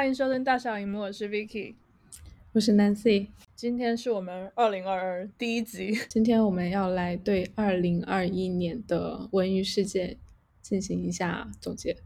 [0.00, 1.74] 欢迎收听大小荧幕，我是 Vicky，
[2.54, 3.26] 我是 Nancy。
[3.54, 10.16] 今天是我们二零二二第一集，今天我们要来对二零二一年的文娱世界
[10.62, 11.98] 进行一下总结。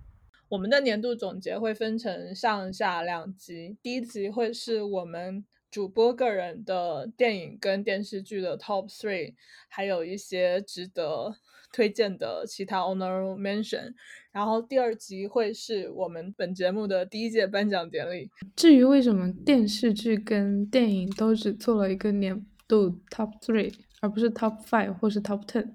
[0.48, 9.34] 我们的年度总结会分成上下两集，第一集会是我们主播个人的电影跟电视剧的 Top Three，
[9.68, 11.36] 还有一些值得
[11.72, 13.94] 推荐的其他 Honorable Mention。
[14.34, 18.28] 然后第二集会是我们本节目的第一届颁奖典礼。
[18.56, 25.74] 至于为什么电视剧跟电影都只做了一个年度 Top Three，而不是 Top Five 或是 Top Ten？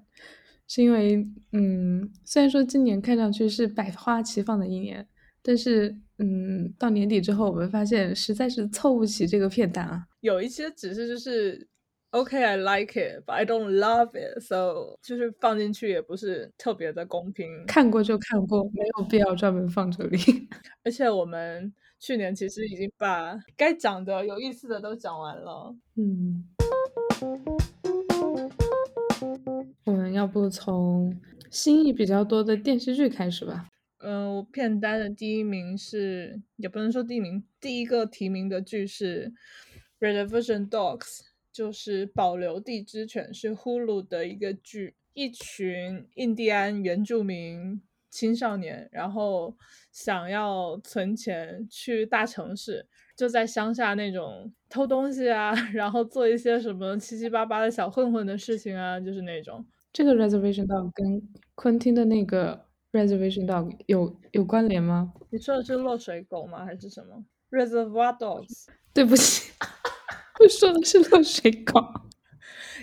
[0.68, 5.08] 是因为，嗯，虽然说今年看上去是百花齐放的一年，
[5.42, 10.04] 但是，嗯，到年底之后，我们发现实在是凑不齐这个片单啊。
[10.20, 11.66] 有一些只是就是
[12.10, 17.64] ，OK，I like it，but I don't love it，so 就是放进去也不是特别的公平。
[17.66, 20.18] 看过就看过，没有必要专门放这里。
[20.84, 25.74] 而且我们去年其实已经把该讲的有意思的都讲完了。
[25.96, 26.44] 嗯。
[29.84, 33.66] 我们要不从新意比较多的电视剧开始吧？
[33.98, 39.32] 嗯，我片单的第一名是，也不能说第一名，第一个提名的剧是
[40.06, 41.18] 《Reservation Dogs》，
[41.60, 49.54] 就是《保留地之犬》，是 Hulu 的一个剧，一群印第安原住民青少年，然后
[49.92, 52.86] 想要存钱去大城市。
[53.14, 59.62] 就在乡下那种偷东西啊， 然后做一些什么七七八八的小混混的事情啊，就是那种。
[59.92, 61.22] 这个 Reservation Dog 跟
[61.54, 62.58] 昆汀的那个
[62.92, 65.12] Reservation Dog 有有关联吗？
[65.28, 66.64] 你说的是落水狗吗？
[66.64, 68.68] 还是什么 Reservoir Dogs？
[68.94, 69.52] 对不起，
[70.40, 71.80] 我说的是落水狗，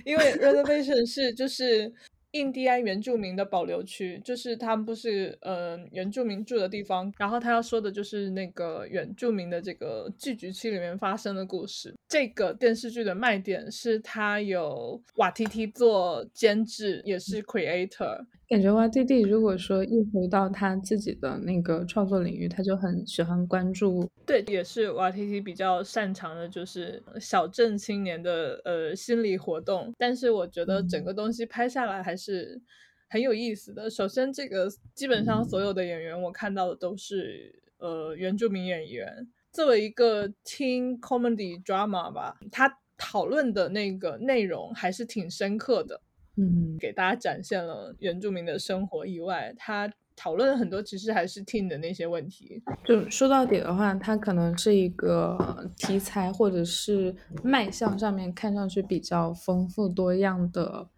[0.05, 1.94] 因为 Reservation 是就是。
[2.31, 7.11] 印第安原住民的保留区，就是他们不是呃原住民住的地方。
[7.17, 11.95] 然后他要说的就是那个原住民的这个聚集区里面发生的故事。
[12.09, 18.25] 这个电视剧的卖点是它有瓦提提做监制，也是 creator。
[18.47, 24.09] 感觉哇，弟弟如果说一回到他自己的那个创作领域，他就很喜欢关注。
[24.25, 29.91] 对，也是瓦提提比较擅长的，就是小镇青年的呃心理活动。
[29.97, 32.62] 但是我觉得整个东西拍下来还是
[33.09, 33.90] 很有意思的。
[33.90, 39.28] 首先，这个基本上所有的演员我看到的都是呃原住民演员。
[39.52, 46.00] 作为一个 teen comedy drama 吧，他讨论的那个内容还是挺深刻的。
[46.38, 52.62] 嗯，给大家展现了原住民的生活以外，他讨论了很多，其实还是 teen 的那些问题。
[52.86, 60.90] 就说到底的话，它可能是一个题材或者是卖相上面看上去比较丰富多样的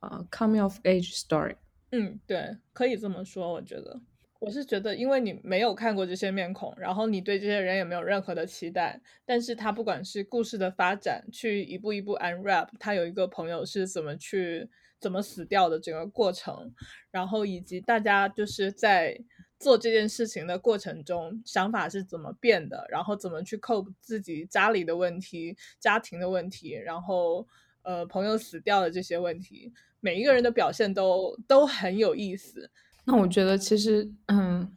[0.00, 1.56] 呃 coming of age story。
[1.92, 4.00] 嗯，对，可以这么说，我觉得。
[4.38, 14.68] 我是觉得，因为你没有看过这些面孔，然后你对这些人也没有任何的期待，但是他不管是故事的发展，去一步一步 unwrap，他有一个朋友是怎么去。
[14.98, 16.72] 怎么死掉的整个过程，
[17.10, 19.18] 然后以及大家就是在
[19.58, 27.46] 做这件事情的过程中，想法是怎么变的，然后怎么去 cope 自己家里的问题、家庭的问题，然后
[27.82, 32.70] 呃朋友死掉的这些问题，每一个人的表现都都很有意思。
[33.04, 34.76] 那我觉得其实，嗯，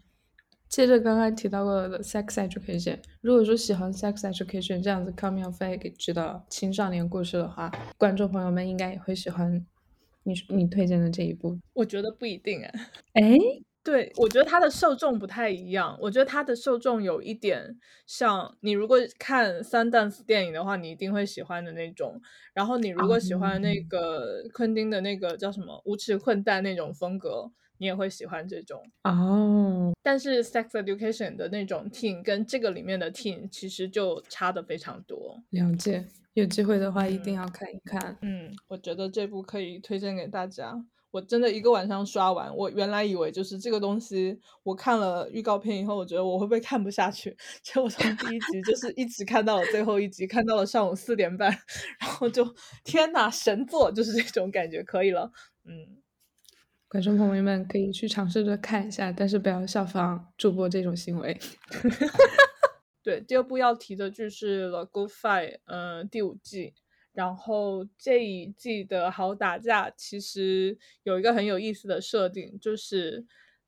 [0.67, 9.65] 接着刚刚提到过的 sex education，如果说喜欢 sex education 这样子 coming of age 的青少年故事的话，观众朋友们应该也会喜欢。
[10.23, 12.71] 你你推荐的这一部，我觉得不一定哎。
[13.13, 13.37] 哎，
[13.83, 15.97] 对我觉得它的受众不太一样。
[16.01, 22.21] 我觉得它的受众有一点像你如果看三 dance 电影的话，你一定会喜欢的那种。
[22.53, 28.83] 然后你如果喜欢那个昆汀的那个叫什么无耻混蛋那种风格，你也会喜欢这种。
[29.03, 35.41] 哦，但是 sex education 的那种 teen 跟这个里面的 teen 其实就差的非常多。
[35.51, 36.05] 了解。
[36.39, 38.17] 有机会的话一定要看一看。
[38.21, 40.73] 嗯，我觉得这部可以推荐给大家。
[41.11, 42.55] 我真的一个晚上刷完。
[42.55, 47.35] 我原来以为就是这个东西，我看了预告片以后，我觉得我会不会看不下去？
[47.63, 51.49] 结果从第一集就是一直看到了最后一集，看到了上午四点半，
[51.99, 52.45] 然后就
[52.83, 55.31] 天呐，神作，就是这种感觉，可以了。
[55.65, 55.97] 嗯，
[56.87, 61.35] 观众朋友们可以去尝试着看一下，但是不要效仿主播这种行为。
[63.01, 66.73] 对，第二部要提的就是《The Good Fight》，嗯，第五季。
[67.11, 73.25] 然后这一季的好打架其实有一个很有意思的设定，就是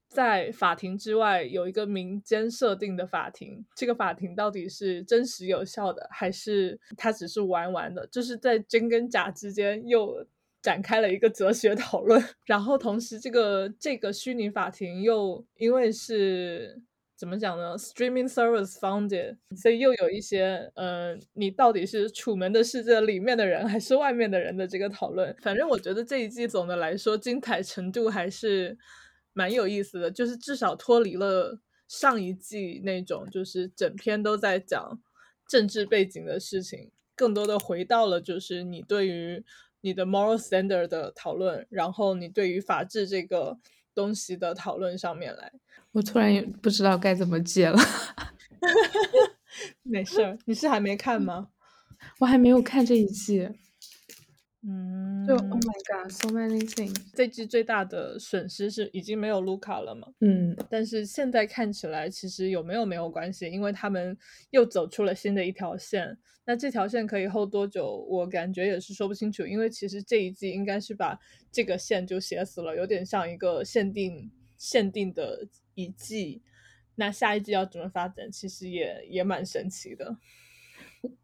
[0.07, 3.65] 在法庭之外有一个民间设定的法庭。
[3.75, 8.05] 这个法庭到底是真实有效的，还是它只是玩玩的？
[8.07, 10.25] 就是在真跟假之间又
[10.61, 12.23] 展开了一个哲学讨论。
[12.45, 16.81] 然后同时，这个这个虚拟法庭又因为是。
[17.21, 25.31] 怎么讲呢？Streaming service founded，所以又有一些呃，你到底是楚门的世界里面的人还是外面的人的这个讨论。
[25.39, 28.75] 反正我觉得这一季总的来说精彩程度还是
[29.33, 34.99] 蛮有意思的，就是至少脱离了上一季那种就是整篇都在讲
[35.47, 39.45] 政治背景的事情，更多的回到了就是你对于
[39.81, 43.59] 你的 moral standard 的讨论，然后你对于法治这个
[43.93, 45.51] 东西的讨论上面来。
[45.91, 47.77] 我突然也不知道该怎么接了。
[49.83, 51.49] 没事儿，你是还没看吗？
[52.19, 53.49] 我还没有看这一季。
[54.63, 56.95] 嗯，就 Oh my God，so many things。
[57.15, 60.07] 这季最大的损失是已经没有卢卡了嘛？
[60.19, 64.15] 嗯，但是现在看起来，其实有没有没有关系，因为他们
[64.51, 66.17] 又走出了新的一条线。
[66.45, 68.05] 那这条线可以 hold 多久？
[68.07, 71.17] 我感觉也是说不清楚，因为其实这一季应该是把
[71.51, 76.41] 这个线就写死了，有点像一个限定限定的一季。
[76.95, 80.17] 那下一季要怎么发展，其实也也蛮神奇的。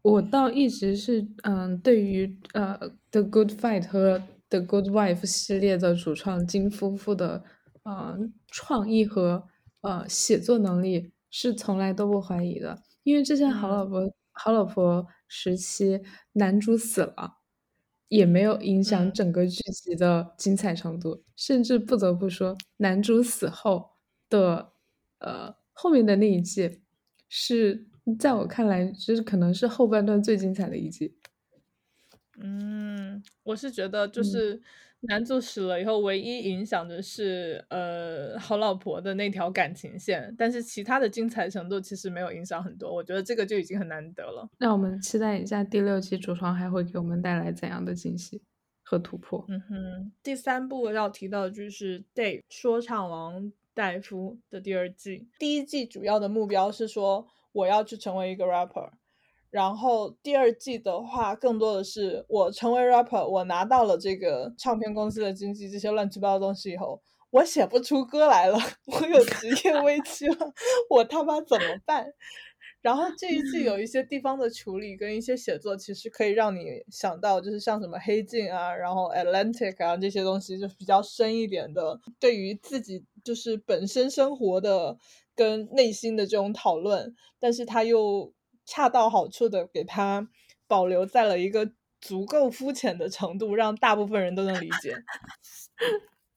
[0.02, 2.76] 我倒一直是嗯，对于呃
[3.12, 7.44] 《The Good Fight》和《The Good Wife》系列的主创金夫妇的
[7.84, 9.46] 呃创意和
[9.82, 14.02] 呃写作能力是从来都不怀疑的，因为之前《好老婆》
[14.32, 16.00] 《好老婆》时期
[16.32, 17.38] 男主死了，
[18.08, 23.90] 也没有影响整个剧集的精彩程度，甚至不得不说，男主死后
[24.28, 24.72] 的
[25.18, 26.80] 呃后面的那一季
[27.28, 27.87] 是。
[28.16, 31.14] 在我看来，就是可能是后半段最精彩的一集。
[32.40, 34.62] 嗯，我是觉得就是
[35.00, 42.94] 男主死了以后，唯一影响的是呃好老婆的那条感情线，但是其他的精彩程度其实没有影响很多。
[42.94, 44.48] 我觉得这个就已经很难得了。
[44.58, 48.40] 让我们期待一下第六季主创还会给我们带来怎样的惊喜
[48.84, 49.44] 和突破。
[49.48, 55.26] 嗯哼，第三部要提到的就是《Dave 说唱王戴夫》的第二季。
[55.40, 57.26] 第一季主要的目标是说。
[57.58, 58.88] 我要去成为一个 rapper，
[59.50, 68.56] 然后第二季的话，更多的是我成为 rapper，我拿到了这个唱片公司的经济这些乱七八糟东西以后，我写不出歌来了，
[68.86, 70.36] 我有职业危机了，
[70.88, 72.06] 我他妈怎么办？
[72.80, 76.60] 然后这一季有一些地方的处理跟一些写作，其实可以让你
[76.92, 84.98] 想到，就是像什么黑镜啊，然后 Atlantic 啊这些东西，就比较深一点的，对于自己就是本身生活的。
[85.38, 88.34] 跟内心的这种讨论，但是他又
[88.66, 90.28] 恰到好处的给他
[90.66, 91.70] 保留在了一个
[92.00, 94.96] 足够肤浅的程度，让大部分人都能理解。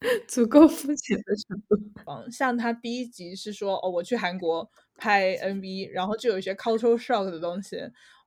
[0.29, 1.75] 足够肤浅的程度。
[2.05, 4.69] 嗯，像他第一集是说，哦，我去韩国
[4.99, 7.77] 拍 MV，然后就有一些 cultural shock 的东西，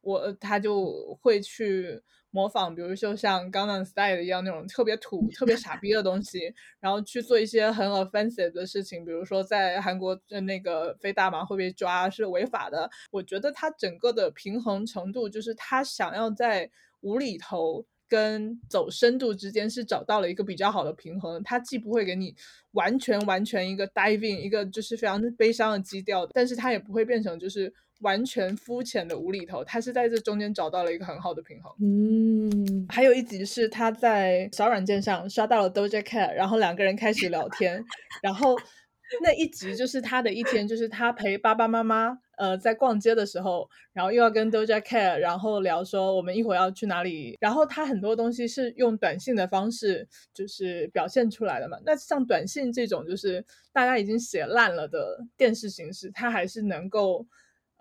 [0.05, 2.03] 我他就会去。
[2.37, 12.91] 模仿，比如说像《江南 Style》一样那种特别土、特别傻逼的东西，然后去做一些很 offensive 的事情，比如说在韩国的那个飞大麻会被抓是违法的。
[13.13, 16.69] 我觉得他整个的平衡程度，就是他想要在
[17.03, 21.41] 无厘头跟走深度之间是找到了一个比较好的平衡。
[21.45, 22.35] 他既不会给你
[22.73, 27.73] 完全完全一个 diving，一个就是非常悲伤的基调，但是他也不会变成就是。
[28.05, 31.75] 完全肤浅的无厘头，他是在这中间找到了一个很好的平衡。
[31.81, 37.83] 嗯，还有一集是他在小软件上刷到了 Doja Cat，然后两个人开始聊天。
[38.23, 38.55] 然后
[39.23, 47.37] 那一集就是他的一天，就是他陪爸爸妈妈呃在逛街的时候，然后又要跟 Doja Cat，然后聊说我们一会儿要去哪里。
[47.41, 51.79] 然后他很多东西是用短信的方式就是表现出来的嘛。
[51.87, 57.27] 那像短信这种就是大家已经写烂了的电视形式，他还是能够。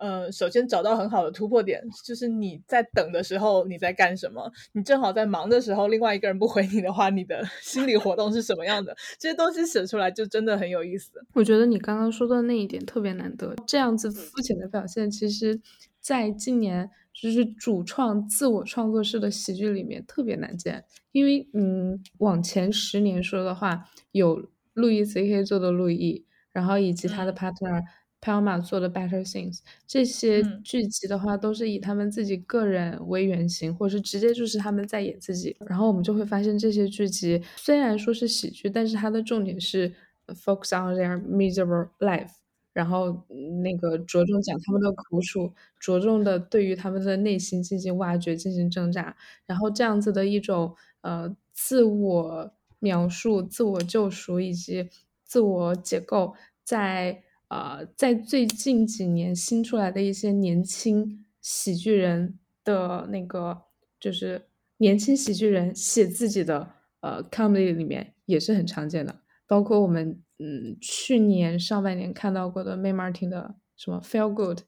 [0.05, 4.51] 嗯，首先找到很好的突破点，就是你在等的时候你在干什么？
[4.73, 8.93] 你正好在忙的时候，另外一个人不回你的话，你的 心理活动是什么样的？
[9.17, 11.25] 这些东西写出来就真的很有意思。
[11.33, 15.61] 我觉得你刚刚说的那一点特别难得，这样子肤浅的表现，其实
[16.01, 20.83] 在今年就是主创自我创作式的喜剧里面特别难见。
[21.13, 27.83] 因为嗯，往前十年说的话，有路易 C.K 做的路易，然后以及他的 partner。
[28.23, 35.57] Palma 做的 Better Things 这些剧集的话，都是以他们自己个人为原型，或者是直接就是他们在演自己。
[35.67, 39.93] 然后我们就会发现，这些剧集虽然说是喜剧，但是它的重点是
[40.27, 42.29] focus on their miserable life，
[42.71, 43.25] 然后
[43.61, 49.17] 那个着重讲他们的苦楚，着重的对于他们的内心进行挖掘、进行挣扎。
[49.45, 54.89] 然后这样子的一种呃自我描述、自我救赎以及
[55.25, 57.21] 自我解构，在
[57.53, 63.65] 呃，在最近几年新出来的一些年轻喜剧人的那个，
[63.99, 66.67] 就是年轻喜剧人写自己的
[67.01, 74.61] 呃 comedy 里面也是很常见的，包括我们嗯去年上半年看到过的 May Martin 的什么 Feel Good，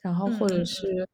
[0.00, 1.08] 然后或者是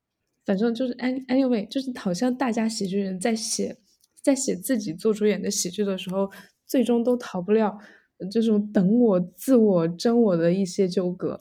[0.47, 3.77] 反正就是 anyway，就是好像大家喜剧人在写
[4.23, 6.31] 在写自己做主演的喜剧的时候，
[6.67, 7.79] 最终都逃不了
[8.31, 11.41] 这种等我、自我、真我的一些纠葛。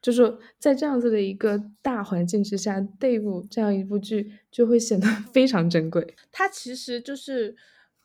[0.00, 6.14] 就是在这样子的一个大环境之下，Dave 这样一部剧就会显得 非常珍贵。
[6.30, 7.56] 它其实就是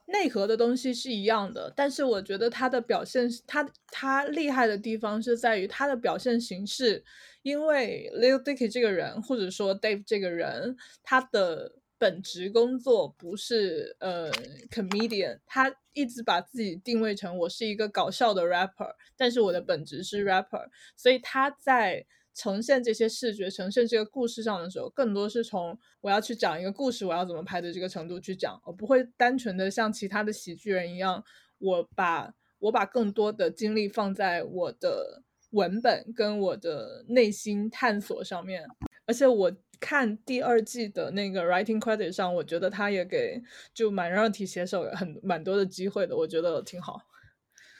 [0.07, 7.03] 内核的东西是一样的，但是我觉得它的表现，它它厉害的地方是在于它的表现形式。
[7.43, 14.29] 因为 Lil Dicky 这个人，或者说 Dave 这个人，他的本职工作不是呃
[14.69, 20.67] comedian，他一直把自己定位成我是一个搞笑的 rapper，但是我的本职是 rapper，
[20.97, 31.23] 所以他在呈现这些视觉、呈现这个故事上的时候，更多是从我要去讲一个故事，我要怎么拍的这个程度去讲，我不会单纯的像其他的喜剧人一样，
[31.59, 35.23] 我把我把更多的精力放在我的。
[35.53, 38.65] 文本跟我的内心探索上面，
[39.05, 43.41] 而且我看第二季的那个 writing credit 上，我觉得他也给
[43.73, 47.01] 就蛮让体写手很蛮多的机会的，我觉得挺好，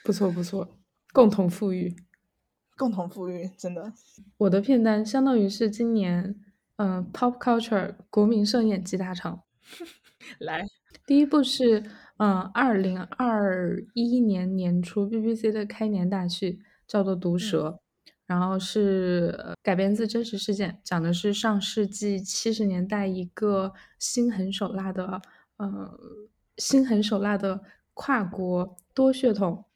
[0.04, 0.68] 不错不错，
[1.12, 1.94] 共同富裕，
[2.76, 3.92] 共同富裕，真的。
[4.38, 6.34] 我的片单相当于是今年
[6.76, 9.40] 嗯 pop culture 国民盛宴集大成，
[10.38, 10.64] 来，
[11.06, 11.82] 第一部是
[12.18, 16.60] 嗯二零二一年年初 BBC 的开年大剧。
[16.86, 17.68] 叫做《毒蛇》，
[18.34, 25.22] 然后是改编自真实事件，讲的是上世纪七十年代一个心狠手辣的，
[25.56, 25.96] 呃，
[26.56, 27.62] 心狠手辣的
[27.92, 29.66] 跨国多血统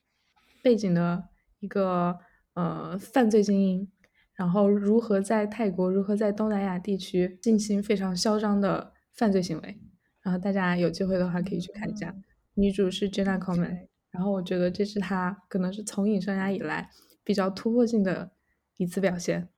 [0.60, 1.28] 背景的
[1.60, 2.18] 一个
[2.54, 3.88] 呃犯罪精英，
[4.34, 9.78] 然后如何在泰国，如何在东南亚地区进行非常嚣张的犯罪行为。
[10.20, 12.12] 然后大家有机会的话可以去看一下，
[12.54, 13.86] 女主是 Jenna Coleman。
[14.10, 16.90] 然后我觉得这是她可能是从影生涯以来
[17.22, 18.32] 比较突破性的
[18.78, 19.50] 一次表现。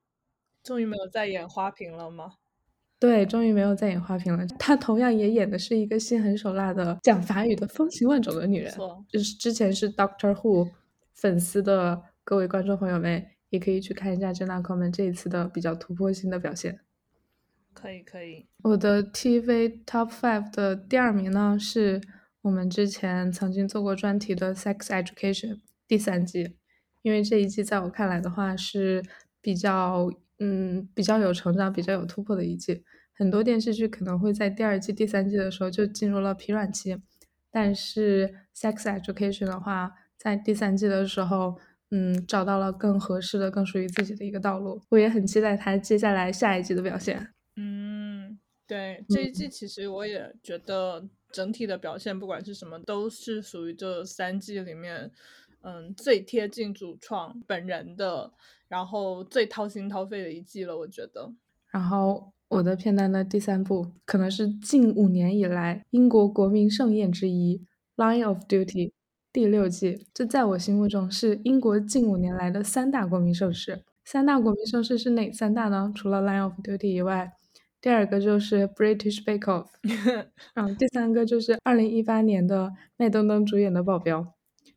[0.64, 2.34] 终于没有再演花瓶了吗？
[2.98, 4.44] 对，终于没有再演花瓶了。
[4.58, 8.74] 她同样也演的是一个心狠手辣的讲法语的风情万种的女人。
[9.08, 10.72] 就是之前是 Doctor Who
[11.14, 16.80] 粉丝的各位观众朋友们，也可以去看一下 Jenna Coleman 这一次的比较突破性的表现。
[17.72, 18.46] 可以可以。
[18.64, 22.00] 我的 TV Top Five 的第二名呢是。
[22.42, 26.56] 我们之前曾经做过专题的《Sex Education》第三季，
[27.02, 29.02] 因为这一季在我看来的话是
[29.40, 32.82] 比较，嗯，比较有成长、比较有突破的一季。
[33.14, 36.96] 很多电视剧可能会在第二季、第三季的时候就进入了疲软期，
[37.50, 41.58] 但是《Sex Education》的话，在第三季的时候，
[41.90, 44.82] 嗯，找到了更合适的、更属于自己的一个道路。
[44.90, 47.28] 我也很期待它接下来下一季的表现。
[47.56, 51.08] 嗯，对，这一季其实我也觉得。
[51.32, 55.08] 整体的表现，不管是什么，都是属于这三季里面，
[55.62, 58.32] 嗯，最贴近主创本人的，
[58.68, 61.32] 然后最掏心掏肺的一季了，我觉得。
[61.70, 67.64] 然后我的片单的第三部，可能是近五年以来英国国民盛宴之一，
[68.02, 68.88] 《Line of Duty》
[69.32, 70.06] 第六季。
[70.12, 73.84] 这在我心目中是英国近五年来的三大国民盛事。
[74.04, 75.92] 三大国民盛事是哪三大呢？
[75.94, 77.32] 除了《Line of Duty》以外。
[77.82, 79.68] 第二个就是 British Bake Off，
[80.52, 84.30] 然后，第三个就是二零一八年的麦登登主演的保镖，就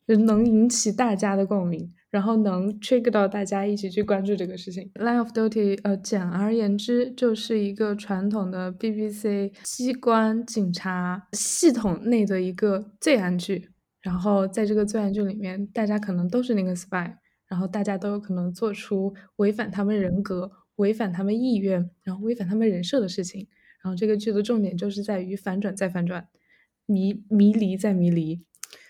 [0.08, 4.92] 能引起大家的共鸣，然后能 trigger 到大家一起去关注这个事情。
[4.96, 13.70] Line of Duty，呃，简而言之就是一个传统的 BBC 机关警察系统内的一个罪案剧，
[14.02, 17.14] 然后在这个罪案剧里面，大家可能都是那个 spy，
[17.48, 20.52] 然后大家都有可能做出违反他们人格。
[20.78, 23.48] 违反他们意愿，然后违反他们人设的事情，
[23.84, 26.28] 然后这个剧的重点就是在于反转再反转，
[26.88, 28.44] 迷迷离再迷离。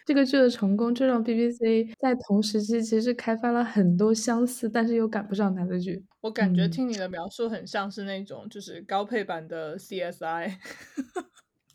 [0.06, 6.04] 这个剧的成功，就让 BBC 在同时期其实开发了很多相似但是又赶不上它的剧。
[6.22, 10.54] 我感觉听你的描述很像是那种就是高配版的 CSI，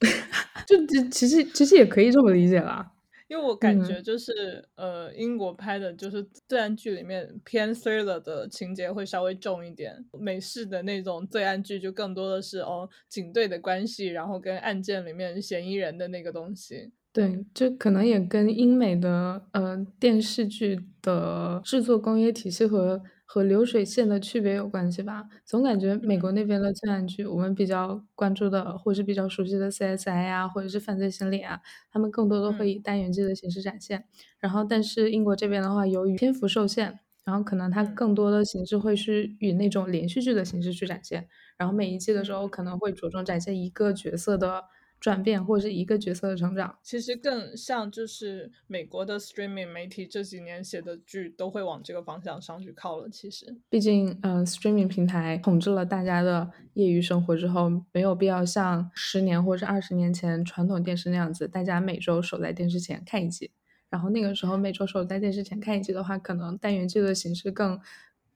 [0.66, 2.92] 就其其实其实也可以这么理解啦。
[3.28, 16.90] 因为我感觉就是，呃，英国拍的就是罪案剧里面偏 thriller 的情节会稍微重一点，美式的那种罪案剧就更多的是哦警队的关系，然后跟案件里面嫌疑人的那个东西。
[17.18, 23.02] 对，这可能也跟英美的呃电视剧的制作工业体系和。
[23.30, 25.22] 和流水线的区别有关系吧？
[25.44, 31.60] 总感觉美国那边的罪案剧，我们比较关注的，或是比较熟悉的 CSI 啊，或者是犯罪心理啊，
[31.92, 34.02] 他们更多的会以单元剧的形式展现。
[34.40, 41.28] 然后，但是英国这边的话，由于篇幅受限，然后可能它更多的形式会是以那种连续剧的形式去展现。
[41.58, 44.64] 然后每一季的时候，可能会着重展现一个角色的
[45.00, 46.78] 转变，或者是一个角色的成长。
[46.82, 53.08] 其实更像就是美国的 streaming 媒体这几年写的剧都会往这个方向上去靠了。
[53.08, 63.50] 其实，毕竟，嗯，streaming 平台统治了大家的业余生活之后，没有必要像十年或者二十年前传统电视那样子，大家每周守在电视前看一集。
[63.90, 67.80] 然后那个时候每周守在电视前看一集的话，可能单元剧的形式更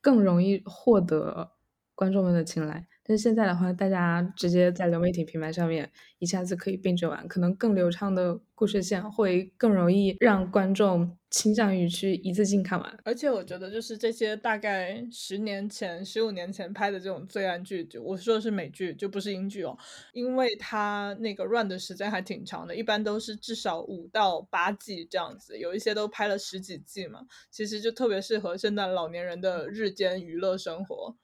[0.01, 1.51] 更容易获得
[1.95, 2.87] 观众们的青睐。
[3.13, 12.99] 但现在的话，大家直接在流媒体平台上面一下子可以并着完，可能更流畅的故事线会更容易让观众倾向于去一次性看完。
[13.05, 19.77] 而且我觉得，就是这些大概十年前、十五年前拍的这种罪案剧，就我说的是美剧，就不是英剧哦，
[20.15, 27.27] 因为它那个 run 的时间还挺长的，一般都是至少五到八季这样子，有一些都拍了十几季嘛。
[27.51, 31.15] 其实就特别适合现在老年人的日间娱乐生活。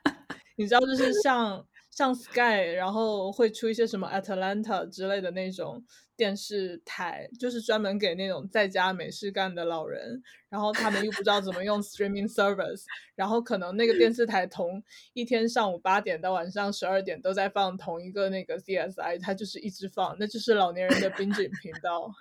[0.59, 5.83] 你知道，就是像像 Sky，然后会出一些什么 Atlanta 之类的那种
[6.17, 12.83] 电视台，就是专门给那种在家没事干的老人，然后他们又不知道怎么用 streaming service，
[13.15, 22.13] 然后可能那个电视台同一天上午八点到晚上十二点都在放同一个那个 CSI，它就是一直放，那就是老年人的 binging 频道，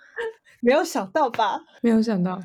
[0.62, 1.60] 没有想到吧？
[1.82, 2.39] 没有想到。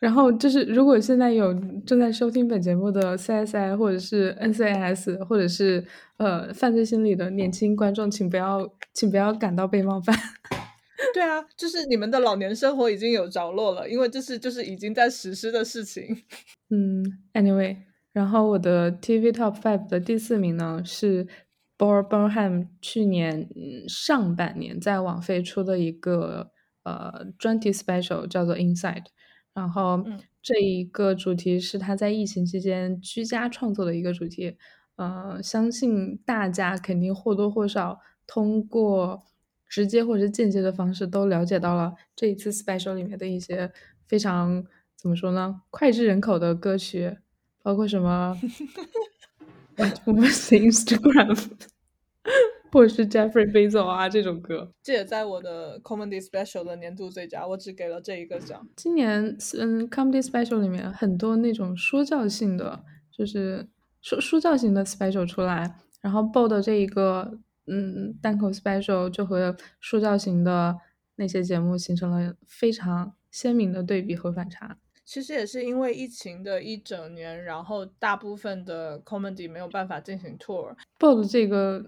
[0.00, 1.52] 然后就是，如果现在有
[1.84, 5.84] 正在收听本节目的 CSI 或者是 NCIS 或者是
[6.18, 10.16] 呃犯罪心理的年轻观众，请不要，请不要感到被冒犯。
[11.14, 16.04] 对啊，就是你们的老年生活已经有着落了，因为这是就是已经在实施的事情。
[16.70, 17.78] 嗯，Anyway，
[18.12, 21.26] 然后我的 TV Top Five 的第四名呢是
[21.76, 23.48] Bor Burnham 去年
[23.88, 26.50] 上半年在网飞出的一个
[26.84, 29.06] 呃专题 Special，叫做 Inside。
[29.58, 30.04] 然后
[30.40, 34.56] 这一个主题是他在疫情期间居家创作的一个主题，
[34.94, 39.24] 呃，相信大家肯定或多或少通过
[39.66, 43.72] 直接或者间接的方式都了解到了这一次 special 里面的一些
[44.06, 44.64] 非常
[44.96, 47.18] 怎么说呢，脍炙人口的歌曲，
[47.62, 48.36] 包括什么，
[50.06, 51.36] 我们是 Instagram。
[52.72, 58.66] 或者是 Jeffrey Bezos 啊，这种歌，这也在我的 Comedy Special 的年度最佳，我只给了这一个奖。
[58.76, 63.66] 今年，嗯，Comedy Special 里面很多那种说教性的，就是
[64.00, 70.76] 说说教型的 Special 出来，然后 b o 的这一个，嗯，单口 Special 就和说教型的
[71.16, 74.78] 那些节目形成了非常鲜明的对比和反差。
[75.10, 80.76] 其实也是因为疫情的一整年，然后大部分的 comedy 没有办法进行 tour。
[80.98, 81.82] BO 的这个，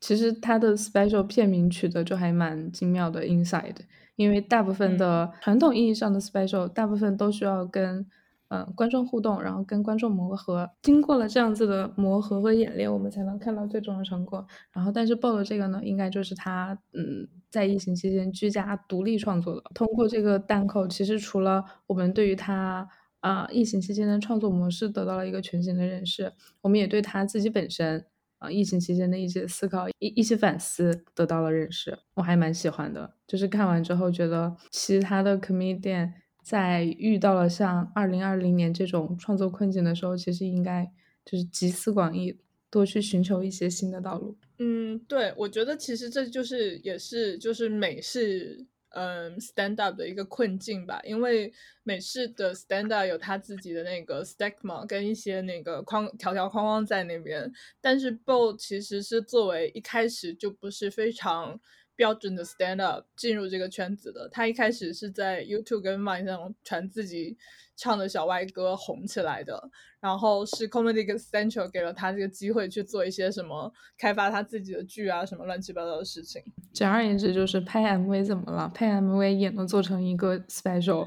[0.00, 3.76] 其实它的 special 片名取的就还蛮精妙的，Inside。
[4.16, 8.06] 因为大部分的传统意义上的 special，大部分都需要跟。
[8.54, 14.46] 嗯，观众互动，然后跟观众磨合，经过了这样子的磨合和演练，我们才能看到最终的成果。
[14.72, 19.62] 然后，但是 BO 的这个呢，应该就是他，嗯，在疫情期间居家独立创作的。
[19.72, 22.86] 通过这个单口，其实除了我们对于他
[23.20, 28.04] 啊疫情期间的创作模式得到了一个全新的认识，我们也对他自己本身
[28.38, 31.98] 啊疫情期间的一些思考、一一些反思得到了认识。
[32.12, 36.12] 我还蛮喜欢的，就是看完之后觉得其他的 comedian。
[36.42, 40.90] 在遇到了像二零二零年这种创作困境的时候，其实应该
[41.24, 42.36] 就是集思广益，
[42.68, 44.36] 多去寻求一些新的道路。
[44.58, 51.52] 嗯，对，我觉得其实这就是也是就是美式嗯 stand up 的一个困境吧，因为
[51.84, 57.50] 美式的 stand up 有他自己的那个 stigma 跟一些那个框条条框框在那边，
[57.80, 61.60] 但是 Bo 其实是作为一开始就不是非常。
[62.02, 67.36] 标准的 stand up 进入这个圈子的，他一开始是在 YouTube 跟 Vine 上传自己
[67.76, 76.42] 唱的小歪歌红起来的，然后是 Comedy Central 给了他这个机会去做一些什么开发他自己的剧啊，什么乱七八糟的事情。
[76.72, 78.68] 简而言之，就是拍 MV 怎么了？
[78.74, 81.06] 拍 MV 也能做成一个 special。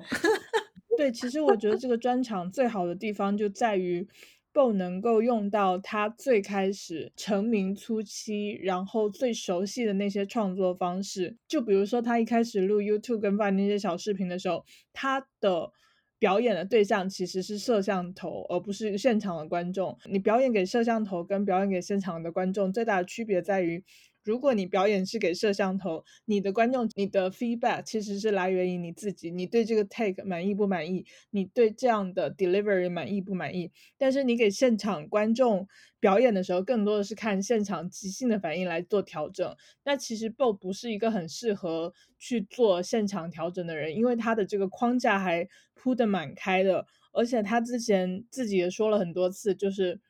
[0.97, 4.07] 对，其实我觉得这个专场最好的地方就在于。
[4.55, 11.35] 够能够用到他最开始成名初期，然后最熟悉的那些创作方式。
[11.45, 14.63] 就比如说，他一开始录 YouTube 跟发那些小视频的时候，
[14.93, 15.73] 他的
[16.17, 19.97] 表演的对象其实是摄像头，而不是现场的观众。
[20.05, 23.83] 你表演给摄像头跟表演给现场的观众最大的区别在于。
[24.25, 33.71] 如果你表演是给摄像头，你的观众，你的 feedback 其实是来源于你自己，你对这个 take 满意不满意，你对这样的 delivery 满意不满意。
[33.99, 35.67] 但是你给现场观众
[35.99, 39.55] 表演的时候，更多的是看现场即兴的反应来做调整。
[39.83, 50.01] 那其实 Bo 不是一个很适合去做现场调整的人，因为他的这个框架还铺的蛮开的，而且他之前自己也说了很多次，就是。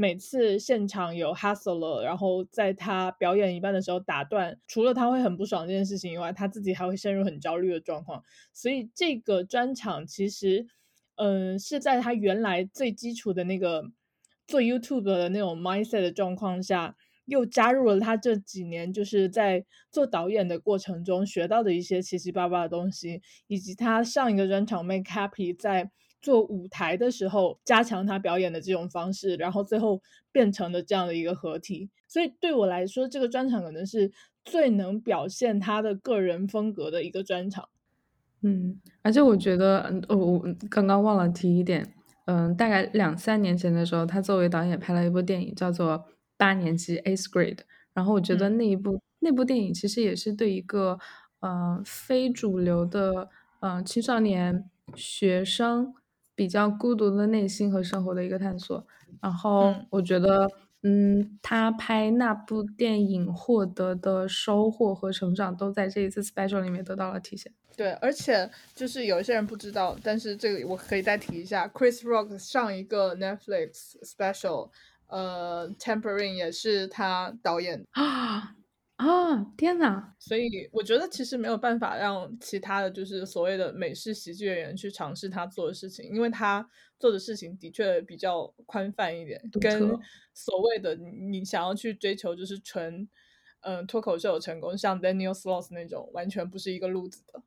[0.00, 8.24] 每次现场有 hustler，然后在他表演一半的时候打断，除了他会很不爽这件事情以外，他自己还会陷入很焦虑的状况。
[8.54, 10.66] 所以这个专场其实，
[11.16, 13.90] 嗯，是在他原来最基础的那个
[14.46, 16.96] 做 YouTube 的那种 mindset 的状况下。
[17.26, 30.00] 又加入了他这几年就是在做导演的过程中学到的一些七七八八的东西，以及他上一个专场 Make Happy 在做舞台的时候加强他表演的这种方式，然后最后
[30.32, 31.90] 变成了这样的一个合体。
[32.06, 34.10] 所以对我来说，这个专场可能是
[34.44, 37.68] 最能表现他的个人风格的一个专场。
[38.42, 41.94] 嗯，而且我觉得，嗯，我刚刚忘了提一点，
[42.26, 46.06] 嗯，大概两三年前的时候，他作为导演拍了一部电影，叫做。
[46.40, 47.58] 八年级 Eighth Grade，
[47.92, 50.98] 然后我觉得那一部那部电影其实也是对一个
[51.40, 53.28] 呃非主流的
[53.60, 55.92] 呃青少年学生
[56.40, 58.82] 比较孤独的内心和生活的一个探索。
[59.20, 60.50] 然后我觉得，
[60.82, 67.52] 嗯，他拍那部电影获得的收获和成长都在这一次 Special 里面得到了体现。
[67.76, 74.70] 对，而且就是有一些人不知道，但是这个我可以再提一下，Chris Rock 上一个 Netflix Special。
[75.08, 78.54] 呃，Tempering 也是他导演啊
[79.00, 79.42] 啊！
[79.56, 80.14] 天哪！
[80.18, 89.98] 所以我觉得其实没有办法让其他的就是所谓的美式喜剧演员去尝试他做的事情，因为他做的事情的确比较宽泛一点，跟
[90.34, 93.08] 所谓的你想要去追求就是纯
[93.60, 97.42] 嗯脱口秀成功，像 Daniel Sloss 那种完全不是一个路子的。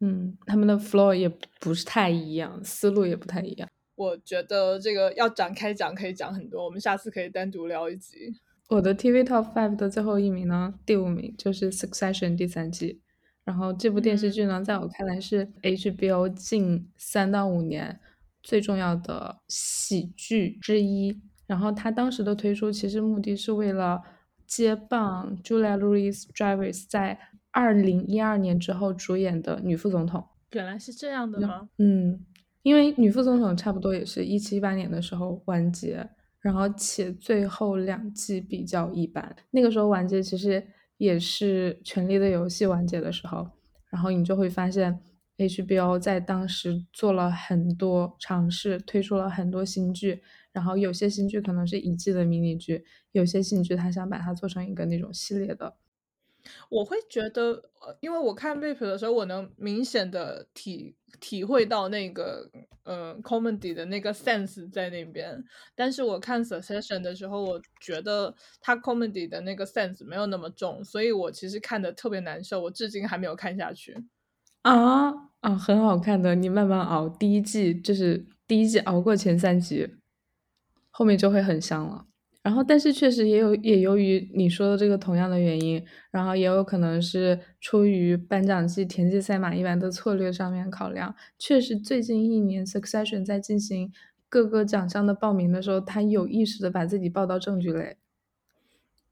[0.00, 3.70] 嗯，他们的 flow 也不是太一样，思路也不太一样。
[3.94, 6.62] 我觉得这个要展开讲，可以讲很多。
[6.62, 8.34] 我们下次可以单独聊一集。
[8.72, 13.02] 我的 TV Top Five 的最后一名呢，第五名就是《Succession》第三季。
[13.44, 18.00] 然后这部电视剧呢，在我看来是 HBO 近三到五年
[18.42, 21.20] 最重要的喜剧之一。
[21.46, 24.00] 然后它当时的推出，其实目的是为了
[24.46, 27.18] 接棒 Julia Louis-Dreyfus 在
[27.50, 30.20] 二零一二年之后主演的《女副总统》。
[30.56, 31.68] 原来是这样的吗？
[31.76, 32.24] 嗯。
[32.62, 36.08] 因为女副总统差不多也是一七一八年的时候完结，
[36.42, 39.34] 然后且最后两季比较一般。
[39.50, 40.62] 那个时候完结其实
[40.98, 43.48] 也是《权力的游戏》完结的时候，
[43.90, 45.00] 然后你就会发现
[45.38, 50.20] HBO 在当时做了很多尝试，推出了很多新剧，
[50.52, 55.76] 然后有些新剧可能是一季的迷你剧，有些新剧他想把它做成一个那种系列的。
[56.68, 57.62] 我会觉得，
[58.00, 62.50] 因为我看 VIP 的时候，我能明显的体体会到那个，
[62.84, 65.42] 呃，comedy 的那个 sense 在那边。
[65.74, 73.96] 但是我看 Succession 的时候，我觉得他 comedy 的那个 sense 没有那么重，所以我其实看的特别难受，我至今还没有看下去。
[74.62, 79.88] 啊啊，很好看的，你慢慢熬，第一季就是第一季熬过前三集，
[80.90, 82.06] 后面就会很香了。
[82.42, 93.92] 然后，但是确实也有，也由于你说的这个同样的原因，然后也有可能是出于颁奖季田忌赛马一般的策略上面考量，确实最近一年 Succession 在进行
[94.28, 97.96] 各个奖项的报名的时候，他有意识的把自己报到证据类，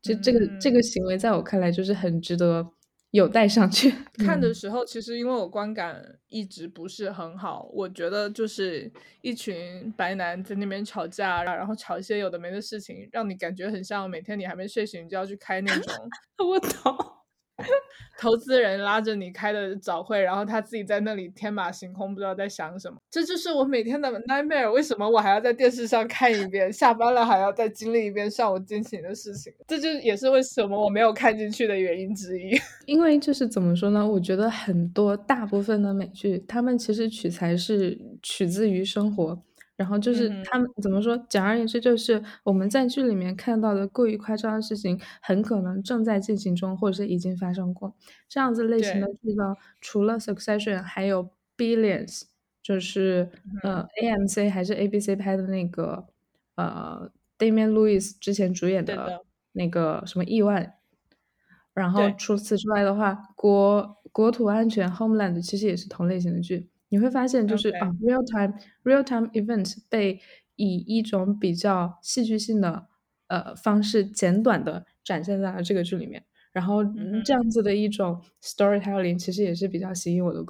[0.03, 2.73] 这这个这个行为在我看来就是很值得。
[3.11, 3.92] 有带上去
[4.25, 15.94] 看的时候，其实因为我观感一直不是很好，我觉得就是一群白男在那边吵架，然后吵一些有的没的事情，让你感觉很像每天你还没睡醒就要去开那种。
[16.49, 17.20] 我懂。
[18.18, 22.96] 投资人拉着你开的早会，然后他自己在那里天马行空，不知道在想什么。
[23.11, 24.70] 这就是我每天的 nightmare。
[24.70, 26.70] 为什么我还要在电视上看一遍？
[26.73, 29.53] 下班了还要再经历一遍上午进行的事情？
[29.66, 32.51] 这就也是为什么我没有看进去的原因之一。
[32.85, 34.07] 因为就是怎么说呢？
[34.07, 39.42] 我觉得很多大部分的美剧，他们其实取材是取自于生活。
[39.81, 41.16] 然后就是他们怎么说？
[41.27, 47.95] 简而言之，就是我们在剧里面看到的过于夸张的事情，很可能正在进行中，或者是已经发生过。
[48.29, 52.25] 这样子类型的剧呢，除了 Succession，还有 Billions，
[52.62, 53.31] 就是
[53.62, 56.05] 呃 AMC 还是 ABC 拍的那个
[56.57, 60.77] 呃 Damian Lewis 之前主演的那个什么意外。
[61.73, 66.69] 然后除此之外的话，国国土安全 Homeland 其实也是同类型的剧。
[66.90, 70.20] 你会发现，就是啊，real time real time event 被
[70.57, 72.87] 以一种比较戏剧性的
[73.29, 76.22] 呃方式简短的展现在了这个剧里面，
[76.53, 76.85] 然后
[77.24, 80.44] 这样子的一种 storytelling 其实也是比较吸引我的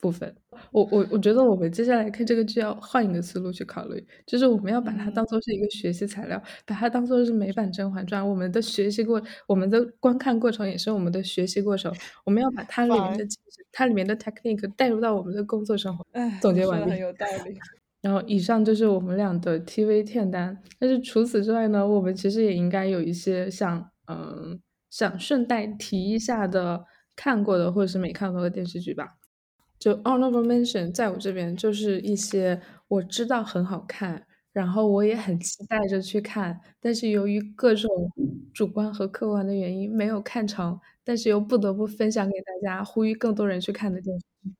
[0.00, 0.34] 部分。
[0.70, 11.92] 我我我觉得我们接下来看这个剧要换一个思路去考虑，就是我们要把它当做是一个学习材料，把它当做是美版《甄嬛传》，我们的学习过，我们的观看过程也是我们的学习过程，
[12.24, 13.26] 我们要把它里面的。
[13.74, 16.04] 它里面的 technique 带入到我们的工作生活。
[16.12, 17.56] 哎，总结完很有道理。
[18.02, 26.84] 然后以上就是我们俩的 TV 片单，但是除此之外呢，我们其实也应该有一些想嗯想顺带提一下的
[27.16, 29.08] 看过的或者是没看过的电视剧吧。
[29.82, 37.90] 就 honorable mention 在我这边就是一些我知道很好看，然后我也很期待着去看，但是由于各种
[38.54, 44.54] 主观和客观的原因没有看成，但是又不得不分享给大家，呼吁更多人去看的电视剧。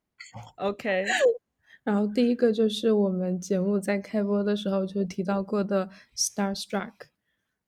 [0.56, 1.04] OK，
[1.84, 6.90] 然后第一个就是我们节目在开播的时候就提到过的《Starstruck》，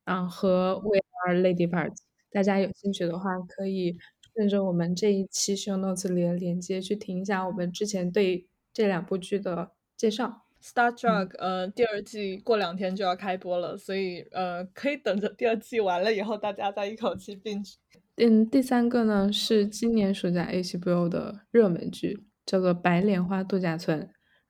[0.02, 1.90] 啊和《We Are Ladybirds》，
[2.32, 3.96] 大家有兴趣的话可以
[4.34, 10.42] 顺着我们这一期 show notes 里的链接去听一下我们之前对这两部剧的介绍。
[10.62, 17.74] Star Trek，呃，第二季过两天就要开播了，所以呃，可以等着第二季完了以后，大家再一口气 binge。
[18.16, 24.00] 嗯，第三个呢是今年暑假 HBO 的热门剧，叫做《白莲花度假村》，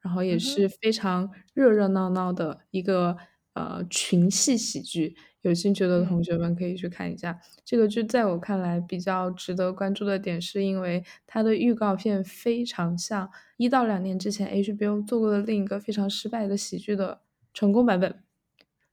[0.03, 3.17] 然后也是非常热热闹闹的一个
[3.55, 7.39] 呃群戏喜剧，有兴趣的嗯同学们可以去看一下。
[7.65, 17.21] 这个剧在我看来比较值得关注的点，是因为它的预告片非常像一到两年之前 HBO 做过的另一个非常失败的喜剧的
[17.53, 18.23] 成功版本。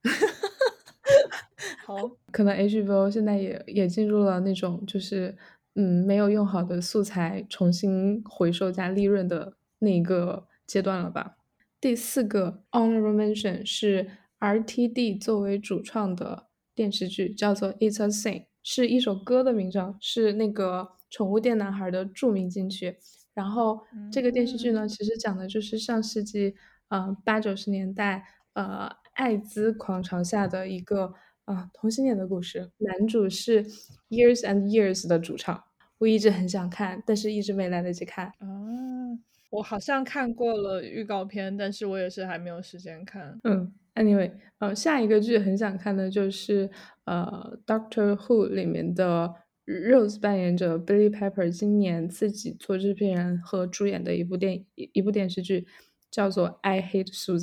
[1.86, 1.98] 好，
[2.32, 5.36] 可能 HBO 现在也也进入了那种就是
[5.76, 11.38] 嗯没有用好的素材重新回收加利润的那一个阶段了吧。
[11.80, 14.08] 第四个 honorable mention 是
[14.42, 22.98] RTD 作为主创的电视剧，叫做《It's a Thing》，是一首歌的名称，是那个《宠物店男孩》的著名金曲。
[23.34, 23.80] 然后
[24.12, 26.54] 这个电视剧呢，嗯其实讲的就是上世纪
[26.90, 31.14] 呃八九十年代呃艾滋狂潮下的一个
[31.46, 32.72] 啊、同性恋的故事。
[32.78, 33.64] 男主是
[34.10, 35.64] Years and Years 的主唱，
[36.00, 38.26] 我一直很想看，但是一直没来得及看。
[38.26, 38.46] 啊，
[39.52, 43.38] 我好像看过了预告片，但是我也是还没有时间看。
[43.44, 46.70] 嗯，anyway，呃，下一个剧很想看的就是
[47.06, 49.36] 呃《Doctor Who》里面的
[49.66, 55.68] Rose 扮演者 Billy Pepper 今年自己做制片人和主演的一部电一一部电视剧，
[56.10, 57.40] 叫做《I Hate Susie》。